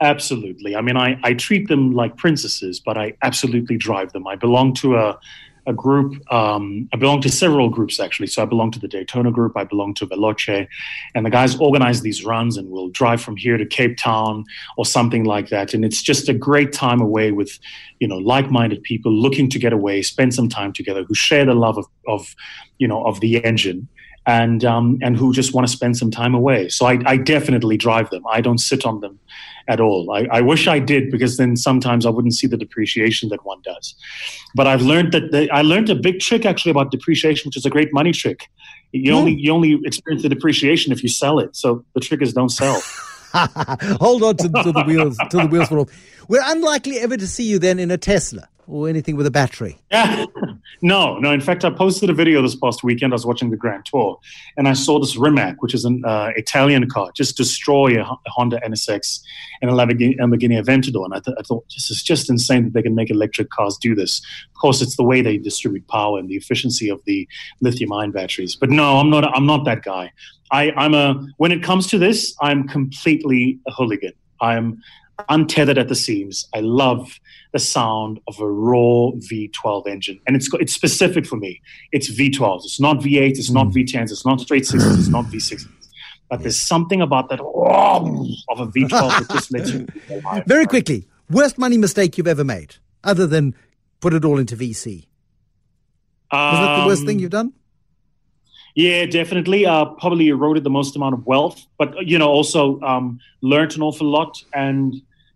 Absolutely. 0.00 0.74
I 0.74 0.80
mean, 0.80 0.96
I, 0.96 1.16
I 1.22 1.34
treat 1.34 1.68
them 1.68 1.92
like 1.92 2.16
princesses, 2.16 2.80
but 2.80 2.98
I 2.98 3.14
absolutely 3.22 3.76
drive 3.76 4.12
them. 4.12 4.26
I 4.26 4.34
belong 4.34 4.74
to 4.74 4.96
a, 4.96 5.18
a 5.66 5.72
group. 5.72 6.20
Um, 6.32 6.88
I 6.92 6.96
belong 6.96 7.20
to 7.22 7.28
several 7.28 7.68
groups 7.68 8.00
actually. 8.00 8.26
So 8.26 8.42
I 8.42 8.46
belong 8.46 8.70
to 8.72 8.78
the 8.78 8.88
Daytona 8.88 9.30
group. 9.30 9.56
I 9.56 9.64
belong 9.64 9.94
to 9.94 10.06
Veloce, 10.06 10.66
and 11.14 11.24
the 11.24 11.30
guys 11.30 11.58
organize 11.58 12.02
these 12.02 12.24
runs, 12.24 12.56
and 12.56 12.68
we'll 12.70 12.88
drive 12.88 13.20
from 13.20 13.36
here 13.36 13.56
to 13.56 13.66
Cape 13.66 13.96
Town 13.96 14.44
or 14.76 14.84
something 14.84 15.24
like 15.24 15.48
that. 15.50 15.74
And 15.74 15.84
it's 15.84 16.02
just 16.02 16.28
a 16.28 16.34
great 16.34 16.72
time 16.72 17.00
away 17.00 17.30
with, 17.30 17.58
you 18.00 18.08
know, 18.08 18.18
like-minded 18.18 18.82
people 18.82 19.12
looking 19.12 19.48
to 19.50 19.58
get 19.58 19.72
away, 19.72 20.02
spend 20.02 20.34
some 20.34 20.48
time 20.48 20.72
together, 20.72 21.04
who 21.04 21.14
share 21.14 21.44
the 21.44 21.54
love 21.54 21.78
of, 21.78 21.86
of 22.06 22.34
you 22.78 22.88
know, 22.88 23.04
of 23.04 23.20
the 23.20 23.44
engine 23.44 23.88
and 24.26 24.64
um, 24.64 24.98
and 25.02 25.16
who 25.16 25.32
just 25.32 25.52
want 25.52 25.66
to 25.66 25.72
spend 25.72 25.96
some 25.96 26.10
time 26.10 26.34
away. 26.34 26.68
So 26.68 26.86
I, 26.86 27.00
I, 27.06 27.16
definitely 27.16 27.76
drive 27.76 28.10
them. 28.10 28.22
I 28.30 28.40
don't 28.40 28.58
sit 28.58 28.86
on 28.86 29.00
them 29.00 29.18
at 29.68 29.80
all. 29.80 30.12
I, 30.12 30.26
I, 30.30 30.40
wish 30.40 30.68
I 30.68 30.78
did 30.78 31.10
because 31.10 31.36
then 31.36 31.56
sometimes 31.56 32.06
I 32.06 32.10
wouldn't 32.10 32.34
see 32.34 32.46
the 32.46 32.56
depreciation 32.56 33.28
that 33.30 33.44
one 33.44 33.60
does. 33.62 33.94
But 34.54 34.66
I've 34.66 34.82
learned 34.82 35.12
that 35.12 35.32
the, 35.32 35.50
I 35.50 35.62
learned 35.62 35.90
a 35.90 35.94
big 35.94 36.20
trick 36.20 36.44
actually 36.44 36.70
about 36.70 36.90
depreciation, 36.90 37.48
which 37.48 37.56
is 37.56 37.66
a 37.66 37.70
great 37.70 37.92
money 37.92 38.12
trick. 38.12 38.48
You 38.92 39.12
mm. 39.12 39.16
only 39.16 39.34
you 39.34 39.52
only 39.52 39.80
experience 39.84 40.22
the 40.22 40.28
depreciation 40.28 40.92
if 40.92 41.02
you 41.02 41.08
sell 41.08 41.38
it. 41.38 41.56
So 41.56 41.84
the 41.94 42.00
trick 42.00 42.22
is 42.22 42.32
don't 42.32 42.50
sell. 42.50 42.80
Hold 43.32 44.22
on 44.22 44.36
to, 44.36 44.48
to 44.48 44.72
the 44.72 44.84
wheels 44.86 45.16
to 45.30 45.36
the 45.36 45.46
wheels 45.46 45.68
fall 45.68 45.80
off. 45.80 45.88
We're 46.28 46.44
unlikely 46.44 46.98
ever 46.98 47.16
to 47.16 47.26
see 47.26 47.44
you 47.44 47.58
then 47.58 47.78
in 47.78 47.90
a 47.90 47.98
Tesla 47.98 48.48
or 48.66 48.88
anything 48.88 49.16
with 49.16 49.26
a 49.26 49.30
battery. 49.30 49.78
Yeah. 49.90 50.26
No, 50.84 51.18
no. 51.18 51.30
In 51.30 51.40
fact, 51.40 51.64
I 51.64 51.70
posted 51.70 52.10
a 52.10 52.12
video 52.12 52.42
this 52.42 52.56
past 52.56 52.82
weekend. 52.82 53.12
I 53.12 53.14
was 53.14 53.24
watching 53.24 53.50
the 53.50 53.56
Grand 53.56 53.84
Tour, 53.84 54.18
and 54.56 54.66
I 54.66 54.72
saw 54.72 54.98
this 54.98 55.16
Rimac, 55.16 55.62
which 55.62 55.74
is 55.74 55.84
an 55.84 56.02
uh, 56.04 56.30
Italian 56.34 56.88
car, 56.88 57.10
just 57.14 57.36
destroy 57.36 58.00
a, 58.00 58.18
Honda 58.26 58.60
NSX 58.66 59.20
and 59.60 59.70
a 59.70 59.74
Lamborghini, 59.74 60.18
Aventador. 60.18 61.04
And 61.04 61.14
I, 61.14 61.20
th- 61.20 61.36
I, 61.38 61.42
thought 61.42 61.64
this 61.68 61.88
is 61.90 62.02
just 62.02 62.28
insane 62.28 62.64
that 62.64 62.72
they 62.74 62.82
can 62.82 62.96
make 62.96 63.10
electric 63.10 63.50
cars 63.50 63.78
do 63.80 63.94
this. 63.94 64.20
Of 64.48 64.60
course, 64.60 64.82
it's 64.82 64.96
the 64.96 65.04
way 65.04 65.22
they 65.22 65.38
distribute 65.38 65.86
power 65.86 66.18
and 66.18 66.28
the 66.28 66.36
efficiency 66.36 66.88
of 66.88 67.00
the 67.04 67.28
lithium-ion 67.60 68.10
batteries. 68.10 68.56
But 68.56 68.70
no, 68.70 68.98
I'm 68.98 69.08
not. 69.08 69.24
I'm 69.36 69.46
not 69.46 69.64
that 69.66 69.82
guy. 69.82 70.10
I, 70.50 70.72
I'm 70.72 70.94
a. 70.94 71.26
When 71.36 71.52
it 71.52 71.62
comes 71.62 71.86
to 71.88 71.98
this, 71.98 72.34
I'm 72.40 72.66
completely 72.66 73.60
a 73.68 73.72
hooligan. 73.72 74.14
I'm 74.40 74.82
untethered 75.28 75.78
at 75.78 75.88
the 75.88 75.94
seams. 75.94 76.48
I 76.54 76.60
love 76.60 77.20
the 77.52 77.58
sound 77.58 78.20
of 78.28 78.38
a 78.40 78.48
raw 78.48 79.10
V12 79.12 79.86
engine, 79.86 80.20
and 80.26 80.36
it's 80.36 80.48
it's 80.54 80.72
specific 80.72 81.26
for 81.26 81.36
me. 81.36 81.60
It's 81.92 82.10
V12s. 82.10 82.64
It's 82.64 82.80
not 82.80 82.98
V8. 82.98 83.30
It's 83.30 83.50
not 83.50 83.66
hmm. 83.66 83.72
V10s. 83.72 84.10
It's 84.10 84.26
not 84.26 84.40
straight 84.40 84.66
sixes. 84.66 84.98
It's 84.98 85.08
not 85.08 85.26
V6s. 85.26 85.68
But 86.28 86.40
there's 86.40 86.58
something 86.58 87.02
about 87.02 87.28
that 87.28 87.40
of 87.40 88.60
a 88.60 88.66
V12 88.66 88.88
that 88.90 89.30
just 89.30 89.52
lets 89.52 89.70
you. 89.70 89.86
Very 90.46 90.64
quickly, 90.64 91.06
worst 91.28 91.58
money 91.58 91.76
mistake 91.76 92.16
you've 92.16 92.26
ever 92.26 92.44
made, 92.44 92.76
other 93.04 93.26
than 93.26 93.54
put 94.00 94.14
it 94.14 94.24
all 94.24 94.38
into 94.38 94.56
VC. 94.56 95.06
Um, 96.30 96.54
that 96.54 96.80
the 96.80 96.86
worst 96.86 97.04
thing 97.04 97.16
um, 97.16 97.20
you've 97.20 97.30
done? 97.30 97.52
Yeah, 98.74 99.04
definitely. 99.06 99.66
Uh, 99.66 99.84
probably 99.84 100.28
eroded 100.28 100.64
the 100.64 100.70
most 100.70 100.96
amount 100.96 101.14
of 101.14 101.26
wealth, 101.26 101.66
but 101.78 101.94
you 102.06 102.18
know, 102.18 102.28
also 102.28 102.80
um, 102.80 103.20
learned 103.42 103.76
an 103.76 103.82
awful 103.82 104.06
lot. 104.06 104.42
And 104.54 104.94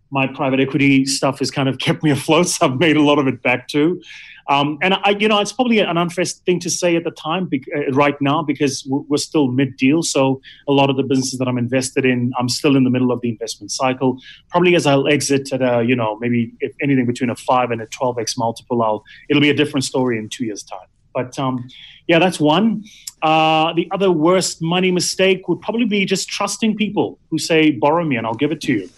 my 0.09 0.25
private 0.25 0.59
equity 0.59 1.05
stuff 1.05 1.39
has 1.39 1.51
kind 1.51 1.69
of 1.69 1.77
kept 1.79 2.03
me 2.03 2.11
afloat. 2.11 2.47
So 2.47 2.67
I've 2.67 2.79
made 2.79 2.97
a 2.97 3.01
lot 3.01 3.19
of 3.19 3.27
it 3.27 3.43
back 3.43 3.67
too. 3.67 4.01
Um, 4.49 4.77
and 4.81 4.93
I, 4.93 5.09
you 5.19 5.27
know, 5.27 5.39
it's 5.39 5.51
probably 5.51 5.79
an 5.79 5.97
unfair 5.97 6.23
thing 6.23 6.61
to 6.61 6.69
say 6.69 6.95
at 6.95 7.03
the 7.03 7.11
time, 7.11 7.49
uh, 7.53 7.91
right 7.91 8.15
now, 8.21 8.41
because 8.41 8.87
we're 8.87 9.17
still 9.17 9.49
mid-deal. 9.49 10.03
So 10.03 10.41
a 10.69 10.71
lot 10.71 10.89
of 10.89 10.95
the 10.95 11.03
businesses 11.03 11.37
that 11.39 11.49
I'm 11.49 11.57
invested 11.57 12.05
in, 12.05 12.31
I'm 12.39 12.47
still 12.47 12.77
in 12.77 12.85
the 12.85 12.89
middle 12.89 13.11
of 13.11 13.19
the 13.19 13.29
investment 13.29 13.71
cycle. 13.71 14.17
Probably 14.49 14.75
as 14.75 14.87
I'll 14.87 15.07
exit 15.07 15.51
at 15.51 15.61
a, 15.61 15.83
you 15.83 15.97
know, 15.97 16.17
maybe 16.19 16.53
if 16.61 16.73
anything 16.81 17.05
between 17.05 17.29
a 17.29 17.35
five 17.35 17.71
and 17.71 17.81
a 17.81 17.87
12x 17.87 18.37
multiple, 18.37 18.81
I'll 18.81 19.03
it'll 19.29 19.41
be 19.41 19.49
a 19.49 19.53
different 19.53 19.83
story 19.83 20.17
in 20.17 20.29
two 20.29 20.45
years' 20.45 20.63
time. 20.63 20.87
But 21.17 21.39
um, 21.39 21.67
yeah, 22.07 22.19
that's 22.19 22.39
one. 22.39 22.83
Uh, 23.23 23.73
the 23.73 23.87
other 23.89 24.11
worst 24.11 24.61
money 24.61 24.91
mistake 24.91 25.47
would 25.47 25.61
probably 25.61 25.87
be 25.97 26.05
just 26.05 26.29
trusting 26.29 26.77
people 26.77 27.17
who 27.31 27.39
say, 27.39 27.71
borrow 27.71 28.03
me 28.03 28.17
and 28.17 28.27
I'll 28.27 28.41
give 28.43 28.51
it 28.51 28.61
to 28.67 28.71
you. 28.77 28.89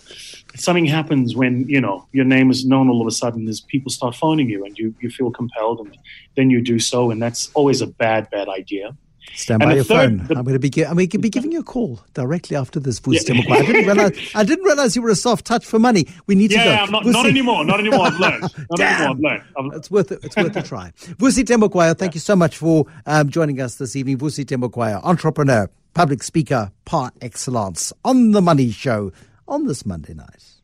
Something 0.55 0.85
happens 0.85 1.37
when, 1.41 1.53
you 1.69 1.79
know, 1.79 2.09
your 2.11 2.25
name 2.25 2.51
is 2.51 2.65
known 2.65 2.89
all 2.89 2.99
of 2.99 3.07
a 3.07 3.11
sudden 3.11 3.47
as 3.47 3.61
people 3.61 3.89
start 3.89 4.15
phoning 4.15 4.49
you 4.49 4.65
and 4.65 4.77
you, 4.77 4.93
you 4.99 5.09
feel 5.09 5.31
compelled 5.31 5.79
and 5.79 5.97
then 6.35 6.49
you 6.49 6.61
do 6.61 6.77
so. 6.77 7.11
And 7.11 7.21
that's 7.21 7.51
always 7.53 7.79
a 7.79 7.87
bad, 7.87 8.29
bad 8.31 8.49
idea. 8.49 8.97
Stand 9.35 9.61
and 9.61 9.69
by 9.69 9.75
your 9.75 9.83
phone. 9.83 10.17
The, 10.27 10.35
I'm 10.35 10.43
going 10.43 10.59
to 10.59 10.59
be. 10.59 10.85
I'm 10.85 10.95
going 10.95 11.09
to 11.09 11.17
be 11.17 11.29
giving 11.29 11.51
you 11.51 11.59
a 11.59 11.63
call 11.63 11.99
directly 12.13 12.55
after 12.55 12.79
this, 12.79 12.99
Vusi 12.99 13.29
yeah. 13.29 13.53
I 13.53 13.61
didn't 13.61 13.85
realize. 13.85 14.31
I 14.35 14.43
didn't 14.43 14.65
realize 14.65 14.95
you 14.95 15.01
were 15.01 15.09
a 15.09 15.15
soft 15.15 15.45
touch 15.45 15.65
for 15.65 15.79
money. 15.79 16.07
We 16.27 16.35
need 16.35 16.51
yeah, 16.51 16.57
to 16.57 16.63
go. 16.63 16.69
Yeah, 16.71 16.85
not, 16.85 17.05
not, 17.05 17.25
anymore. 17.25 17.63
Not 17.65 17.79
anymore. 17.79 18.07
I've 18.07 18.19
learned. 18.19 18.41
Not 18.69 18.77
Damn. 18.77 19.11
anymore. 19.11 19.43
I've 19.57 19.65
learned. 19.65 19.75
It's 19.75 19.91
worth 19.91 20.11
it. 20.11 20.19
It's 20.23 20.35
worth 20.35 20.55
a 20.55 20.61
try. 20.61 20.91
Vusi 20.97 21.43
Thembekwayo, 21.43 21.97
thank 21.97 22.13
you 22.13 22.21
so 22.21 22.35
much 22.35 22.57
for 22.57 22.85
um, 23.05 23.29
joining 23.29 23.61
us 23.61 23.75
this 23.75 23.95
evening. 23.95 24.17
Vusi 24.17 24.45
Thembekwayo, 24.45 25.03
entrepreneur, 25.03 25.69
public 25.93 26.23
speaker 26.23 26.71
par 26.85 27.11
excellence 27.21 27.93
on 28.03 28.31
the 28.31 28.41
Money 28.41 28.71
Show 28.71 29.11
on 29.47 29.67
this 29.67 29.85
Monday 29.85 30.13
night. 30.13 30.58